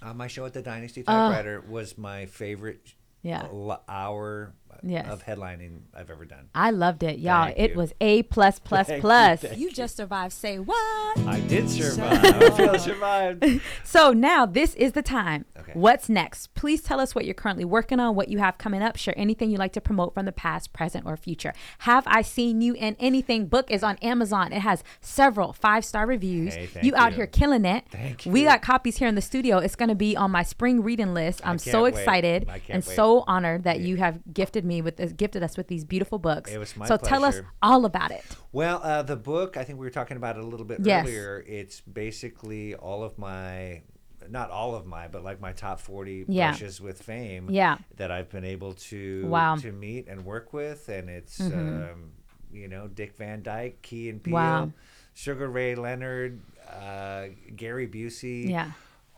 [0.00, 3.42] uh, my show at the Dynasty Typewriter was my favorite Yeah.
[3.52, 5.08] l- hour Yes.
[5.10, 6.48] of headlining I've ever done.
[6.54, 7.46] I loved it, y'all.
[7.46, 7.76] Thank it you.
[7.76, 9.40] was A plus plus Thank you, plus.
[9.40, 10.32] thank You just survived.
[10.32, 11.18] Say what?
[11.20, 12.24] I did survive.
[12.24, 13.44] I feel survived.
[13.84, 15.44] So now this is the time.
[15.58, 15.72] Okay.
[15.74, 16.54] What's next?
[16.54, 18.96] Please tell us what you're currently working on, what you have coming up.
[18.96, 21.54] Share anything you'd like to promote from the past, present, or future.
[21.80, 24.52] Have I Seen You in Anything book is on Amazon.
[24.52, 26.54] It has several five star reviews.
[26.54, 27.84] Hey, thank you out here killing it.
[27.90, 28.32] Thank you.
[28.32, 29.58] We got copies here in the studio.
[29.58, 31.40] It's going to be on my spring reading list.
[31.42, 31.94] I'm can't so wait.
[31.94, 32.94] excited I can't and wait.
[32.96, 36.50] so honored that you have gifted me with this, gifted us with these beautiful books.
[36.50, 38.24] It was my so tell us all about it.
[38.52, 41.06] Well, uh, the book, I think we were talking about it a little bit Yes.
[41.06, 41.44] earlier.
[41.46, 43.82] It's basically all of my,
[44.28, 46.50] not all of my, but like my top 40 Yeah.
[46.50, 47.78] brushes with fame Yeah.
[47.96, 49.54] that I've been able to Wow.
[49.56, 49.66] Mm-hmm.
[49.68, 50.88] to meet and work with.
[50.88, 52.12] And it's, um,
[52.52, 54.72] you know, Dick Van Dyke, Key and Peele, Wow.
[55.14, 58.50] Sugar Ray Leonard, uh, Gary Busey.
[58.50, 58.72] Yeah.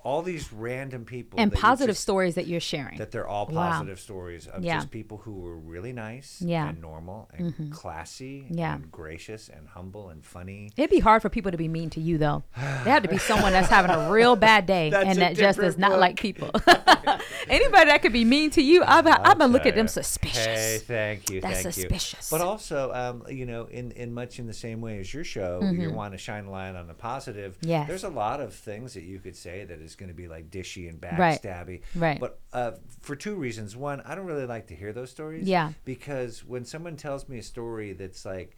[0.04, 1.38] All these random people.
[1.40, 2.98] And positive just- stories that you're sharing.
[2.98, 3.70] that they're all Wow.
[3.72, 4.76] positive stories of Yeah.
[4.76, 6.60] just people who were really nice Yeah.
[6.62, 6.68] Mm-hmm.
[6.70, 8.76] and normal and classy Yeah.
[8.76, 10.70] and gracious and humble and funny.
[10.76, 12.44] It'd be hard for people to be mean to you, though.
[12.56, 15.76] They have to be someone that's having a real bad day and that just does
[15.76, 16.00] not book.
[16.00, 16.50] like people.
[17.48, 20.44] Anybody that could be mean to you, I've, I've been looking at them suspicious.
[20.44, 22.30] Hey, thank you, That's thank suspicious.
[22.30, 22.38] you.
[22.38, 25.60] But also, um, you know, in, in much in the same way as your show,
[25.62, 27.56] you want to shine a light on the positive.
[27.58, 27.68] Mm-hmm.
[27.68, 27.88] Yes.
[27.88, 30.50] There's a lot of things that you could say that is going to be like
[30.50, 31.82] dishy and backstabby.
[31.94, 32.20] Right.
[32.20, 32.20] right.
[32.20, 33.76] But uh, for two reasons.
[33.76, 35.46] One, I don't really like to hear those stories.
[35.46, 35.72] Yeah.
[35.84, 38.56] Because when someone tells me a story that's like,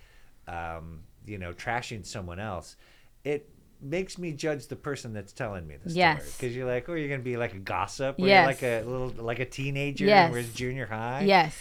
[0.49, 2.77] um, you know, trashing someone else,
[3.25, 3.49] it
[3.83, 5.99] makes me judge the person that's telling me the story.
[5.99, 6.37] Yes.
[6.37, 8.19] Because you're like, oh, you're gonna be like a gossip.
[8.19, 8.47] Or Yes.
[8.47, 10.07] Like a little, like a teenager.
[10.07, 10.31] Yes.
[10.31, 11.23] Whereas junior high.
[11.27, 11.57] Yes.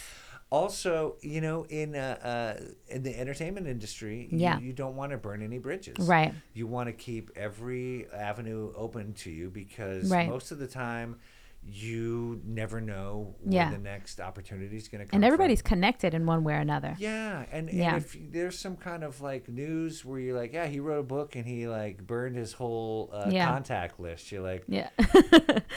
[0.50, 4.58] Also, you know, in uh, uh, in the entertainment industry, you- Yeah.
[4.58, 5.96] you, don't want to burn any bridges.
[6.08, 6.34] Right.
[6.54, 10.28] You want to keep every avenue open to you because Right.
[10.28, 11.20] most of the time,
[11.62, 13.70] you never know Yeah.
[13.70, 15.16] the next opportunity is going to come.
[15.16, 15.24] And from.
[15.32, 16.96] everybody's connected in one way or another.
[16.98, 17.96] Yeah, and, and Yeah.
[17.96, 21.36] if there's some kind of like news where you're like, yeah, he wrote a book
[21.36, 23.46] and he like burned his whole uh, Yeah.
[23.46, 24.88] contact list, you're like, Yeah.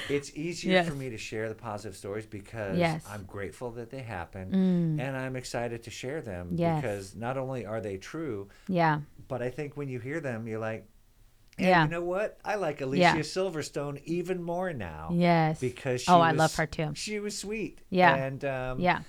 [0.09, 0.87] it's easier Yes.
[0.87, 3.03] for me to share the positive stories because Yes.
[3.05, 3.13] Mm.
[3.13, 6.81] I'm grateful that they happen and I'm excited to share them Yes.
[6.81, 9.01] because not only are they true, yeah.
[9.27, 10.87] but I think when you hear them, you're like,
[11.57, 11.83] hey, Yeah.
[11.83, 12.37] you know what?
[12.43, 13.15] I like Alicia Yeah.
[13.19, 15.09] Silverstone even more now.
[15.13, 15.59] Yes.
[15.59, 16.91] Because she Oh, I love her too.
[16.95, 17.79] She was sweet.
[17.89, 18.15] Yeah.
[18.15, 19.01] And um, Yeah.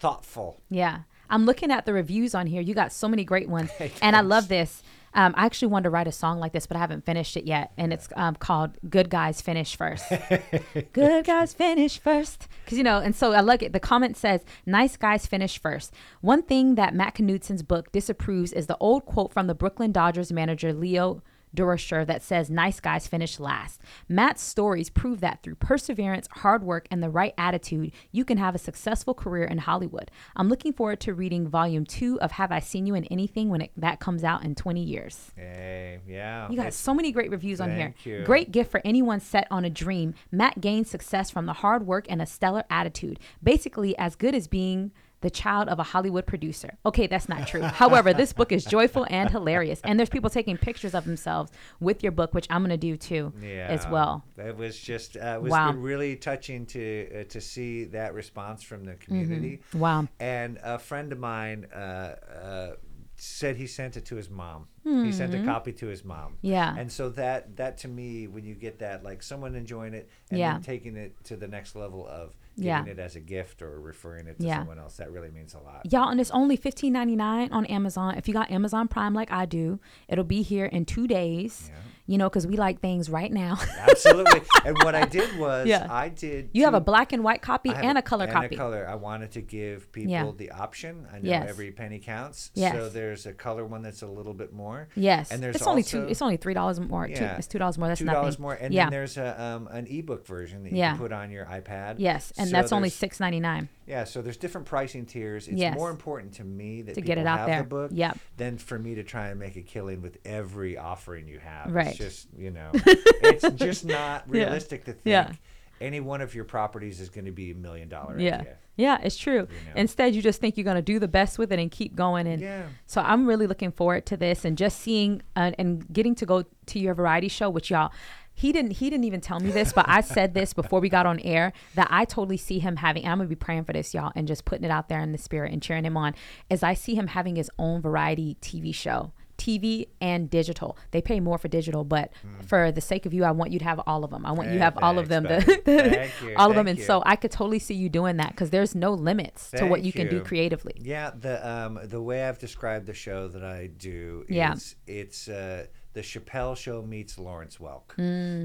[0.00, 0.60] thoughtful.
[0.70, 1.00] Yeah.
[1.30, 2.62] I'm looking at the reviews on here.
[2.62, 3.70] You got so many great ones.
[4.02, 4.82] and I love this.
[5.14, 7.44] Um, I actually wanted to write a song like this, but I haven't finished it
[7.44, 7.72] yet.
[7.78, 10.04] And it's um, called Good Guys Finish First.
[10.92, 12.46] Good guys finish first.
[12.64, 13.72] Because, you know, and so I like it.
[13.72, 15.92] The comment says, nice guys finish first.
[16.20, 20.30] One thing that Matt Knudsen's book disapproves is the old quote from the Brooklyn Dodgers
[20.30, 21.22] manager, Leo
[21.54, 23.80] Durocher that says nice guys finish last.
[24.08, 28.54] Matt's stories prove that through perseverance, hard work, and the right attitude, you can have
[28.54, 30.10] a successful career in Hollywood.
[30.36, 33.62] I'm looking forward to reading volume two of Have I Seen You in Anything when
[33.62, 35.32] it, that comes out in 20 years.
[35.36, 36.48] Hey, yeah.
[36.50, 37.94] You got so many great reviews on here.
[38.04, 38.22] You.
[38.24, 40.14] Great gift for anyone set on a dream.
[40.30, 43.18] Matt gained success from the hard work and a stellar attitude.
[43.42, 46.78] Basically, as good as being the child of a Hollywood producer.
[46.86, 47.62] Okay, that's not true.
[47.62, 49.80] However, this book is joyful and hilarious.
[49.82, 51.50] And there's people taking pictures of themselves
[51.80, 54.24] with your book, which I'm going to do too yeah, as well.
[54.36, 55.72] It was just uh, it was Wow.
[55.72, 59.60] really touching to uh, to see that response from the community.
[59.70, 59.78] Mm-hmm.
[59.80, 60.08] Wow.
[60.20, 62.70] And a friend of mine uh, uh,
[63.16, 64.68] said he sent it to his mom.
[64.84, 66.34] He sent a copy to his mom.
[66.36, 66.46] Mm-hmm.
[66.46, 66.74] Yeah.
[66.78, 70.38] And so that that to me, when you get that, like someone enjoying it and
[70.38, 70.52] Yeah.
[70.54, 72.92] then taking it to the next level of giving Yeah.
[72.92, 74.58] it as a gift or referring it to Yeah.
[74.58, 75.90] someone else, that really means a lot.
[75.90, 78.14] Y'all, and it's only $15.99 on Amazon.
[78.16, 81.70] If you got Amazon Prime like I do, it'll be here in two days.
[82.10, 83.58] You know, because we like things right now.
[83.78, 84.40] Absolutely.
[84.64, 85.86] and what I did was Yeah.
[85.90, 86.48] I did.
[86.54, 88.54] you have a black and white copy and a color and copy.
[88.54, 88.88] A color.
[88.88, 90.30] I wanted to give people Yeah.
[90.34, 91.06] the option.
[91.12, 91.50] I know Yes.
[91.50, 92.50] every penny counts.
[92.54, 92.74] Yes.
[92.74, 94.88] So there's a color one that's a little bit more.
[94.96, 96.04] Yes, And there's it's only two.
[96.04, 97.06] It's only three dollars more.
[97.06, 97.36] Two, Yeah.
[97.36, 97.88] it's two dollars more.
[97.88, 98.20] That's Two nothing.
[98.22, 100.92] dollars more, and yeah, then there's a um, an ebook version that you Yeah.
[100.92, 101.96] can put on your iPad.
[101.98, 103.68] yes, and So that's only six ninety nine.
[103.86, 105.46] Yeah, so there's different pricing tiers.
[105.48, 105.74] It's Yes.
[105.74, 107.58] more important to me that To people get it out have there.
[107.62, 108.18] the book Yep.
[108.38, 111.72] than for me to try and make a killing with every offering you have.
[111.72, 111.97] Right.
[112.00, 115.32] It's just you know, it's just not realistic to think Yeah.
[115.80, 118.56] any one of your properties is going to be a million dollar Yeah, idea.
[118.76, 119.42] yeah, it's true.
[119.42, 119.72] know.
[119.76, 122.26] Instead, you just think you're gonna do the best with it and keep going.
[122.26, 122.66] And Yeah.
[122.86, 126.44] so I'm really looking forward to this and just seeing uh, and getting to go
[126.66, 127.90] to your variety show, which y'all.
[128.34, 128.70] He didn't.
[128.74, 131.52] He didn't even tell me this, but I said this before we got on air
[131.74, 133.02] that I totally see him having.
[133.02, 135.10] And I'm gonna be praying for this, y'all, and just putting it out there in
[135.10, 136.14] the spirit and cheering him on.
[136.48, 140.76] As I see him having his own variety TV show, TV and digital.
[140.90, 142.10] They pay more for digital, but
[142.46, 144.26] for the sake of you, I want you to have all of them.
[144.26, 145.24] I want you to Hey, have all of them.
[145.24, 145.62] thanks, The.
[145.62, 147.02] Thank you, all of them, thank and so.
[147.06, 149.92] I could totally see you doing that because there's no limits to what Thank you
[149.92, 150.74] can do creatively.
[150.80, 154.54] Yeah, the um the way I've described the show that I do Yeah.
[154.54, 155.66] is it's uh
[155.98, 157.96] the Chappelle show meets Lawrence Welk.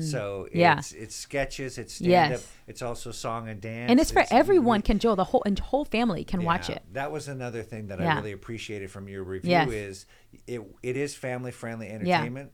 [0.03, 0.59] So it's Mm.
[0.59, 0.79] Yeah.
[1.03, 2.47] it's sketches, it's stand up, Yes.
[2.67, 3.91] it's also song and dance.
[3.91, 4.81] And it's for everyone.
[4.81, 6.81] Can Joe the whole and whole family can watch it.
[6.93, 8.13] That was another thing that Yeah.
[8.13, 9.69] I really appreciated from your review Yes.
[9.71, 10.05] is
[10.47, 12.51] it it is family friendly entertainment.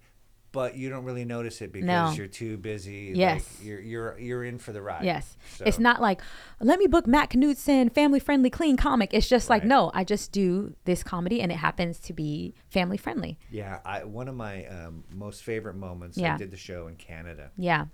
[0.52, 2.12] But you don't really notice it because No.
[2.12, 3.12] you're too busy.
[3.16, 3.48] Yes.
[3.60, 5.04] like, you're you're you're in for the ride.
[5.04, 6.22] Yes, So- it's not like
[6.60, 9.14] let me book Matt Knudsen, family friendly, clean comic.
[9.14, 12.98] It's just like no, I just do this comedy, and it happens to be family
[12.98, 13.38] friendly.
[13.52, 16.18] Yeah, I one of my um, most favorite moments.
[16.18, 16.34] Yeah.
[16.34, 17.86] I did the show in Canada, Yeah,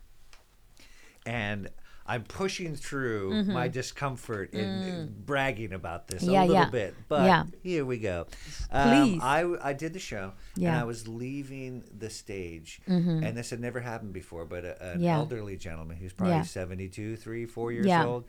[1.26, 1.70] and
[2.08, 6.32] I'm pushing through my discomfort in bragging about this Mm-hmm.
[6.34, 6.70] Yeah, a little yeah.
[6.70, 6.95] bit.
[7.08, 7.43] But Yeah.
[7.64, 8.28] here we go.
[8.70, 8.70] Please.
[8.70, 10.68] Um, I w- I did the show, and.
[10.76, 14.45] I was leaving the stage, and this had never happened before.
[14.45, 15.08] But a, an Mm-hmm.
[15.08, 16.41] Elderly gentleman, who's probably Yeah.
[16.43, 18.06] 72, three, four years Yeah.
[18.06, 18.26] old.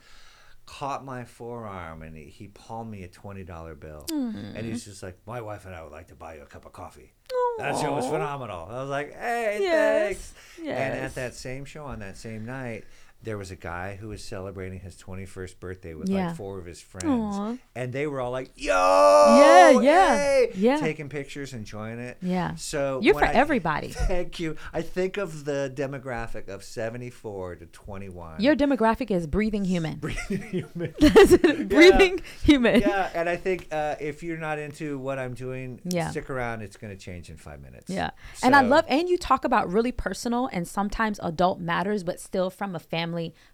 [0.65, 5.01] Caught my forearm and he, he palmed me a twenty dollar bill, and he's just
[5.01, 7.13] like, "My wife and I would like to buy you a cup of coffee."
[7.59, 8.67] That show was phenomenal.
[8.69, 12.85] I was like, "Hey, Yes, thanks." And at that same show on that same night,
[13.23, 16.29] there was a guy who was celebrating his 21st birthday with Yeah.
[16.29, 17.07] like four of his friends,
[17.37, 17.57] Aw.
[17.75, 20.77] and they were all like, "Yo, Yeah, yeah, hey!" yeah.
[20.77, 22.19] taking pictures, enjoying it.
[22.23, 22.55] Yeah.
[22.55, 23.89] So You're for I- everybody.
[23.89, 24.55] Thank you.
[24.73, 28.41] I think of the demographic of 74 to 21.
[28.41, 29.97] Your demographic is breathing human.
[29.99, 30.95] breathing human.
[31.69, 32.81] breathing human.
[32.81, 36.11] yeah, and I think uh, if you're not into what I'm doing, Yeah.
[36.11, 36.63] stick around.
[36.63, 37.91] It's going to change in five minutes.
[37.91, 38.11] Yeah.
[38.43, 42.51] And I love, and you talk about really personal and sometimes adult matters, but still
[42.51, 43.06] from a family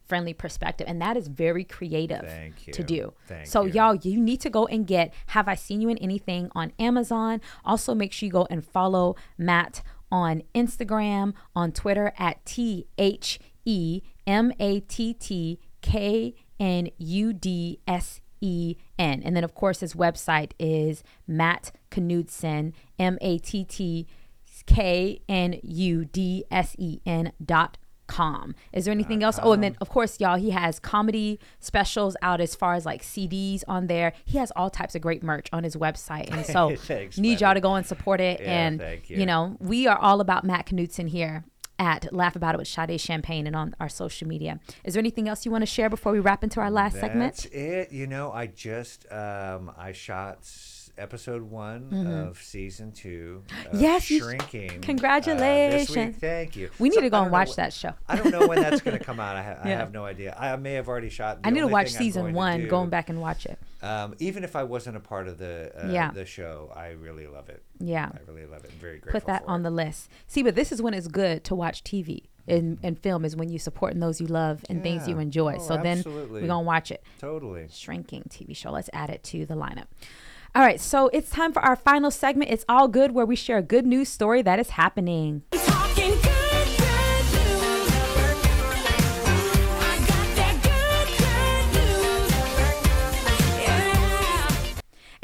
[0.04, 0.86] friendly perspective.
[0.88, 2.28] And that is very creative
[2.72, 3.12] to do.
[3.26, 3.72] Thank so, you.
[3.72, 7.40] y'all, you need to go and get Have I Seen You in Anything on Amazon.
[7.64, 13.40] Also, make sure you go and follow Matt on Instagram, on Twitter at T H
[13.64, 19.22] E M A T T K N U D S E N.
[19.24, 24.06] And then, of course, his website is Matt Knudsen, M A T T
[24.66, 27.78] K N U D S E N dot
[28.12, 28.54] com.
[28.74, 29.38] Is there anything else?
[29.42, 33.02] Oh, and then of course, y'all, he has comedy specials out as far as like
[33.02, 34.12] CDs on there.
[34.26, 36.30] He has all types of great merch on his website.
[36.30, 38.40] And so Thanks, need y'all to go and support it.
[38.40, 39.20] Yeah, and you.
[39.20, 39.26] you.
[39.26, 41.44] know, we are all about Matt Knudsen here
[41.78, 44.60] at Laugh About It with Sade Champagne and on our social media.
[44.84, 47.34] Is there anything else you want to share before we wrap into our last segment?
[47.36, 47.92] That's it.
[47.92, 50.46] You know, I just um, I shot
[51.02, 51.92] episode one
[52.28, 53.42] of season two.
[53.48, 53.80] Of Mm-hmm.
[53.80, 54.70] Yes, shrinking.
[54.70, 55.96] uh, Congratulations.
[55.96, 56.16] week.
[56.16, 56.70] Thank you.
[56.78, 57.92] We need So- to go and watch wh- that show.
[58.08, 59.36] I don't know when that's going to come out.
[59.36, 60.36] I, ha- I have no idea.
[60.38, 61.40] I may have already shot.
[61.44, 63.58] I need to watch season one, do- going back and watch it.
[63.82, 66.12] Um, even if I wasn't a part of the uh, Yeah.
[66.12, 67.62] the show, I really love it.
[67.80, 68.10] Yeah.
[68.14, 68.70] I really love it.
[68.72, 69.20] I'm very grateful.
[69.20, 69.62] Put that on it.
[69.64, 70.08] the list.
[70.28, 73.48] See, but this is when it's good to watch TV and, and film is when
[73.48, 75.56] you supporting those you love and things you enjoy.
[75.58, 76.42] Oh, so then absolutely.
[76.42, 77.02] we're going to watch it.
[77.18, 77.66] Totally.
[77.72, 78.70] Shrinking TV show.
[78.70, 79.86] Let's add it to the lineup.
[80.54, 82.50] All right, so it's time for our final segment.
[82.50, 85.44] It's all good where we share a good news story that is happening.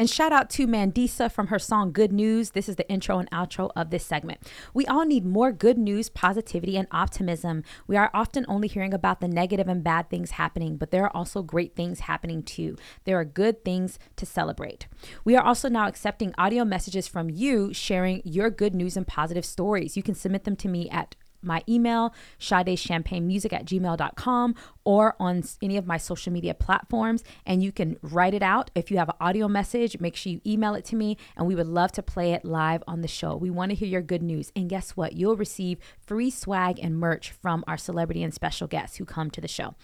[0.01, 2.51] And shout out to Mandisa from her song Good News.
[2.51, 4.38] This is the intro and outro of this segment.
[4.72, 7.64] We all need more good news, positivity, and optimism.
[7.88, 11.16] We are often only hearing about the negative and bad things happening, but there are
[11.16, 12.76] also great things happening too.
[13.07, 14.86] There are good things to celebrate.
[15.24, 19.44] We are also now accepting audio messages from you sharing your good news and positive
[19.44, 19.96] stories.
[19.96, 24.55] You can submit them to me at my email, Music at gmail.com,
[24.89, 27.22] or on any of my social media platforms.
[27.45, 28.70] And you can write it out.
[28.74, 31.55] If you have an audio message, make sure you email it to me, and we
[31.55, 33.36] would love to play it live on the show.
[33.36, 34.51] We want to hear your good news.
[34.57, 35.12] And guess what?
[35.12, 39.43] You'll receive free swag and merch from our celebrity and special guests who come to
[39.43, 39.74] the show.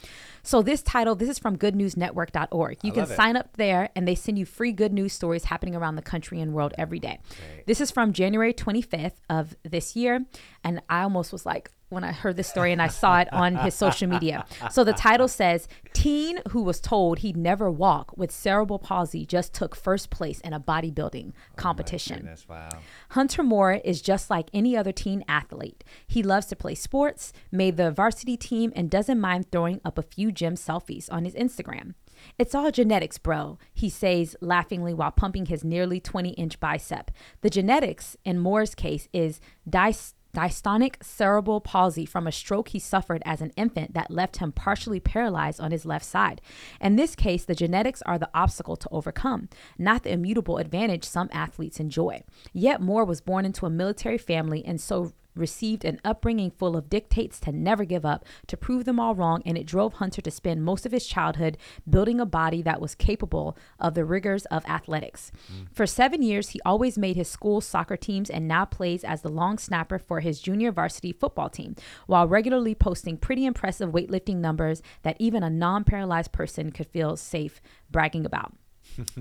[0.43, 2.79] So, this title, this is from goodnewsnetwork.org.
[2.83, 3.09] You can it.
[3.11, 6.41] sign up there, and they send you free good news stories happening around the country
[6.41, 7.19] and world every day.
[7.67, 10.25] This is from January 25th of this year.
[10.65, 13.57] And I almost was like, when I heard this story and I saw it on
[13.57, 14.45] his social media.
[14.71, 19.55] So the title says Teen who was told he'd never walk with cerebral palsy just
[19.55, 22.17] took first place in a bodybuilding competition.
[22.17, 22.69] Goodness, wow.
[23.11, 25.85] Hunter Moore is just like any other teen athlete.
[26.07, 30.03] He loves to play sports, made the varsity team, and doesn't mind throwing up a
[30.03, 31.95] few gym selfies on his Instagram.
[32.39, 37.11] It's all genetics, bro, he says laughingly while pumping his nearly 20 inch bicep.
[37.43, 43.23] The genetics, in Moore's case, is dys- dystonic cerebral palsy from a stroke he suffered
[43.25, 46.41] as an infant that left him partially paralyzed on his left side.
[46.81, 51.31] In this case, the genetics are the obstacle to overcome, not the immutable advantage some
[51.33, 52.23] athletes enjoy.
[52.53, 56.91] Yet Moore was born into a military family and so received an upbringing full of
[56.91, 60.31] dictates to never give up, to prove them all wrong, and it drove Hunter to
[60.31, 61.59] spend most of his childhood
[61.89, 65.33] building a body that was capable of the rigors of athletics.
[65.53, 65.67] Mm.
[65.73, 69.29] For seven years, he always made his school soccer teams and now plays as the
[69.29, 71.77] long snapper for his junior varsity football team,
[72.07, 77.17] while regularly posting pretty impressive weightlifting numbers that even a non paralyzed person could feel
[77.17, 77.61] safe
[77.91, 78.53] bragging about.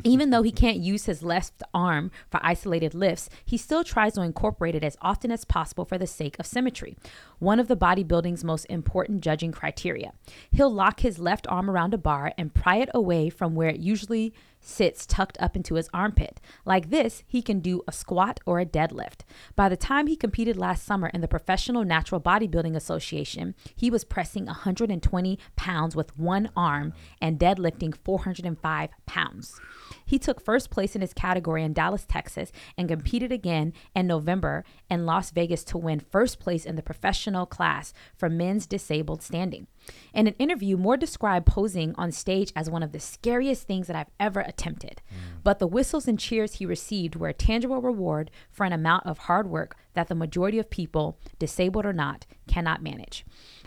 [0.03, 4.21] Even though he can't use his left arm for isolated lifts, he still tries to
[4.21, 6.95] incorporate it as often as possible for the sake of symmetry,
[7.39, 10.13] one of the bodybuilding's most important judging criteria.
[10.51, 13.79] He'll lock his left arm around a bar and pry it away from where it
[13.79, 16.39] usually sits tucked up into his armpit.
[16.65, 19.21] Like this, he can do a squat or a deadlift.
[19.55, 24.03] By the time he competed last summer in the Professional Natural Bodybuilding Association, he was
[24.03, 29.59] pressing 120 pounds with one arm and deadlifting 405 pounds.
[30.05, 34.63] He took first place in his category in Dallas, Texas, and competed again in November
[34.89, 39.67] in Las Vegas to win first place in the professional class for men's disabled standing.
[40.13, 43.95] In an interview, Moore described posing on stage as one of the scariest things that
[43.95, 45.01] I've ever attempted.
[45.09, 45.41] Mm.
[45.43, 49.19] But the whistles and cheers he received were a tangible reward for an amount of
[49.19, 53.25] hard work that the majority of people, disabled or not, cannot manage.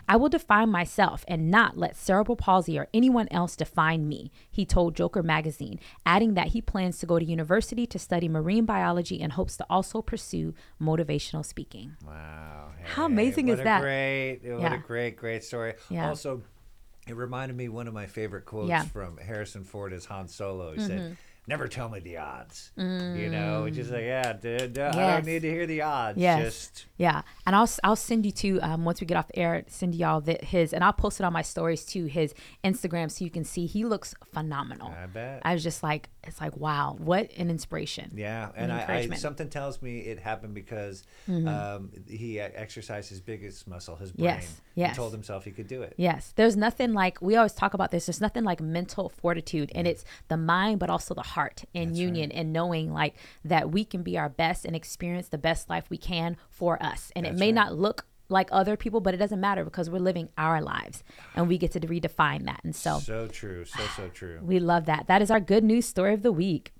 [0.08, 4.64] I will define myself and not let cerebral palsy or anyone else define me, he
[4.64, 9.20] told Joker magazine, adding that he plans to go to university to study marine biology
[9.20, 11.96] and hopes to also pursue motivational speaking.
[12.06, 12.70] Wow.
[12.84, 13.80] How amazing is that?
[13.82, 14.74] Great, what Yeah.
[14.74, 15.74] a great, great story.
[15.90, 16.08] Yeah.
[16.08, 16.42] Also,
[17.08, 18.80] it reminded me one of my favorite quotes Yeah.
[18.82, 18.88] Mm-hmm.
[18.88, 20.72] from Harrison Ford as Han Solo.
[20.72, 24.84] He said, "Never tell me the odds." You know, which is like, yeah, dude, I
[24.86, 24.94] Yes.
[24.94, 26.18] don't need to hear the odds.
[26.18, 26.42] Yes.
[26.42, 29.64] Just Yeah, and I'll I'll send you to um, once we get off the air,
[29.68, 32.34] send y'all the, his, and I'll post it on my stories too, his
[32.64, 34.94] Instagram, so you can see he looks phenomenal.
[35.00, 35.42] I bet.
[35.44, 38.12] I was just like, it's like wow, what an inspiration.
[38.14, 39.02] Yeah, and and I, I.
[39.06, 39.14] Mm-hmm.
[39.14, 44.24] something tells me it happened because um, he exercised his biggest muscle, his brain.
[44.24, 44.90] Yes, yes.
[44.90, 45.94] He told himself he could do it.
[45.96, 48.06] Yes, there's nothing like we always talk about this.
[48.06, 51.35] There's nothing like mental fortitude, and it's the mind, but also the heart
[51.74, 53.14] in union, and knowing like
[53.44, 57.12] that we can be our best and experience the best life we can for us.
[57.14, 57.54] And it may right.
[57.54, 61.04] not look like other people, but it doesn't matter because we're living our lives,
[61.34, 62.60] and we get to redefine that.
[62.64, 64.40] And so So true, so so true.
[64.42, 65.06] we love that.
[65.06, 66.72] That is our good news story of the week.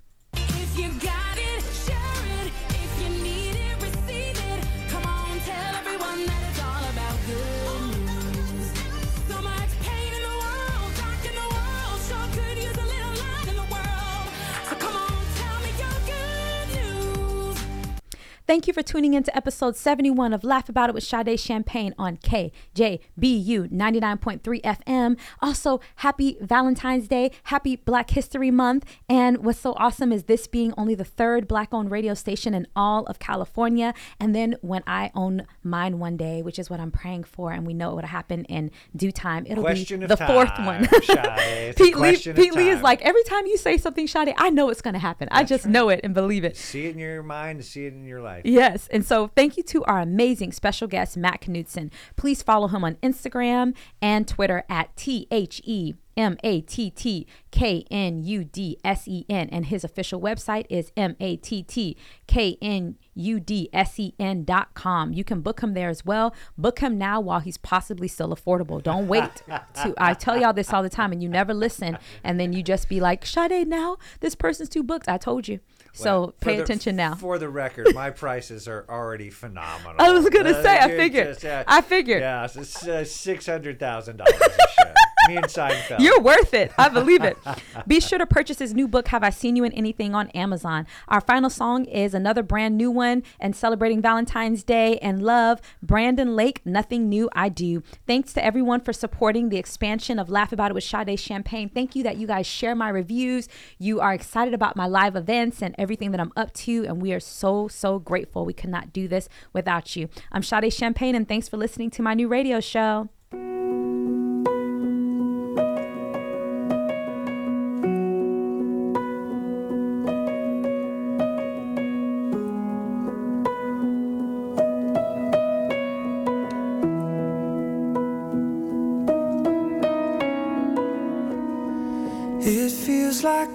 [18.46, 21.92] Thank you for tuning in to episode 71 of Laugh About It with Sade Champagne
[21.98, 25.18] on KJBU 99.3 FM.
[25.42, 28.84] Also, happy Valentine's Day, happy Black History Month.
[29.08, 32.68] And what's so awesome is this being only the third Black owned radio station in
[32.76, 33.92] all of California.
[34.20, 37.66] And then when I own mine one day, which is what I'm praying for, and
[37.66, 40.84] we know it would happen in due time, it'll Question be the fourth one.
[40.84, 41.00] Sade.
[41.08, 44.50] It's a Pete Lee, Pete Lee is like, every time you say something, Sade, I
[44.50, 45.26] know it's going to happen.
[45.32, 46.56] I just know it and believe it.
[46.56, 48.35] See it in your mind, see it in your life.
[48.44, 48.88] Yes.
[48.88, 51.90] And so thank you to our amazing special guest, Matt Knudsen.
[52.16, 57.26] Please follow him on Instagram and Twitter at T H E M A T T
[57.50, 59.48] K N U D S E N.
[59.50, 64.14] And his official website is M A T T K N U D S E
[64.18, 65.12] N dot com.
[65.12, 66.34] You can book him there as well.
[66.56, 68.82] Book him now while he's possibly still affordable.
[68.82, 69.36] Don't wait
[69.74, 71.98] to, I tell y'all this all the time and you never listen.
[72.24, 75.08] And then you just be like, Sade, now this person's too booked.
[75.08, 75.60] I told you.
[75.92, 77.14] So Well, for pay the- attention now.
[77.14, 79.96] For the record, my prices are already phenomenal.
[79.98, 81.38] I was gonna Uh, say, I figured.
[81.66, 82.20] I figured.
[82.20, 84.92] Yeah, it's uh, six hundred thousand dollars a show.
[85.28, 85.98] Me and Seinfeld.
[86.00, 86.72] You're worth it.
[86.78, 87.36] I believe it.
[87.86, 90.86] Be sure to purchase his new book, Have I Seen You in Anything, on Amazon.
[91.08, 95.60] Our final song is another brand new one and celebrating Valentine's Day and love.
[95.82, 97.82] Brandon Lake, Nothing New I Do.
[98.06, 101.68] Thanks to everyone for supporting the expansion of Laugh About It with Sade Champagne.
[101.68, 103.48] Thank you that you guys share my reviews.
[103.78, 106.84] You are excited about my live events and everything that I'm up to.
[106.86, 108.44] And we are so, so grateful.
[108.44, 110.08] We could not do this without you.
[110.32, 113.08] I'm Sade Champagne, and thanks for listening to my new radio show.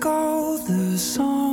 [0.06, 1.51] All the songs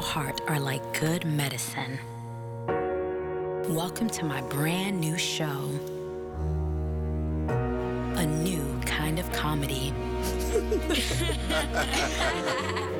[0.00, 1.98] heart are like good medicine.
[3.68, 5.70] Welcome to my brand new show.
[7.48, 9.92] A new kind of comedy.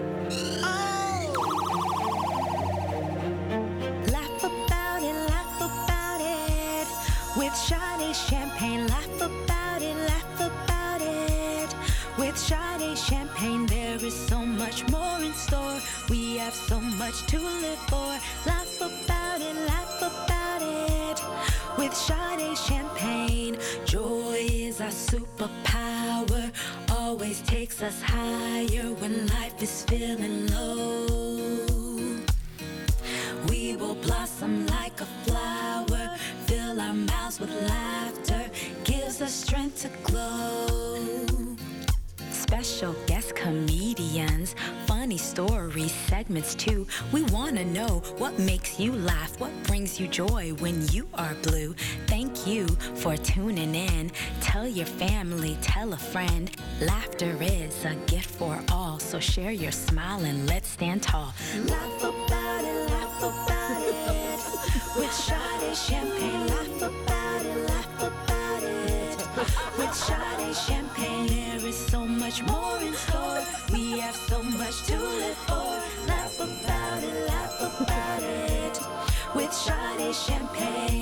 [27.83, 31.07] us higher when life is feeling low.
[33.49, 36.17] We will blossom like a flower,
[36.47, 38.51] fill our mouths with laughter,
[38.85, 40.99] gives us strength to glow.
[42.31, 44.55] Special guest comedians,
[44.87, 46.87] funny stories, segments too.
[47.13, 49.53] We want to know what makes you laugh, what
[49.91, 51.75] brings you joy when you are blue.
[52.07, 54.11] Thank you for tuning in.
[54.41, 56.51] Tell your family, tell a friend.
[56.81, 61.33] Laughter is a gift for all, so share your smile and let's stand tall.
[61.67, 64.41] Laugh about it, laugh about it.
[64.97, 69.17] With Sade Champagne, laugh about it, laugh about it.
[69.79, 73.43] With Sade Champagne, there is so much more in store.
[73.73, 75.70] We have so much to live for.
[80.13, 81.00] Champagne.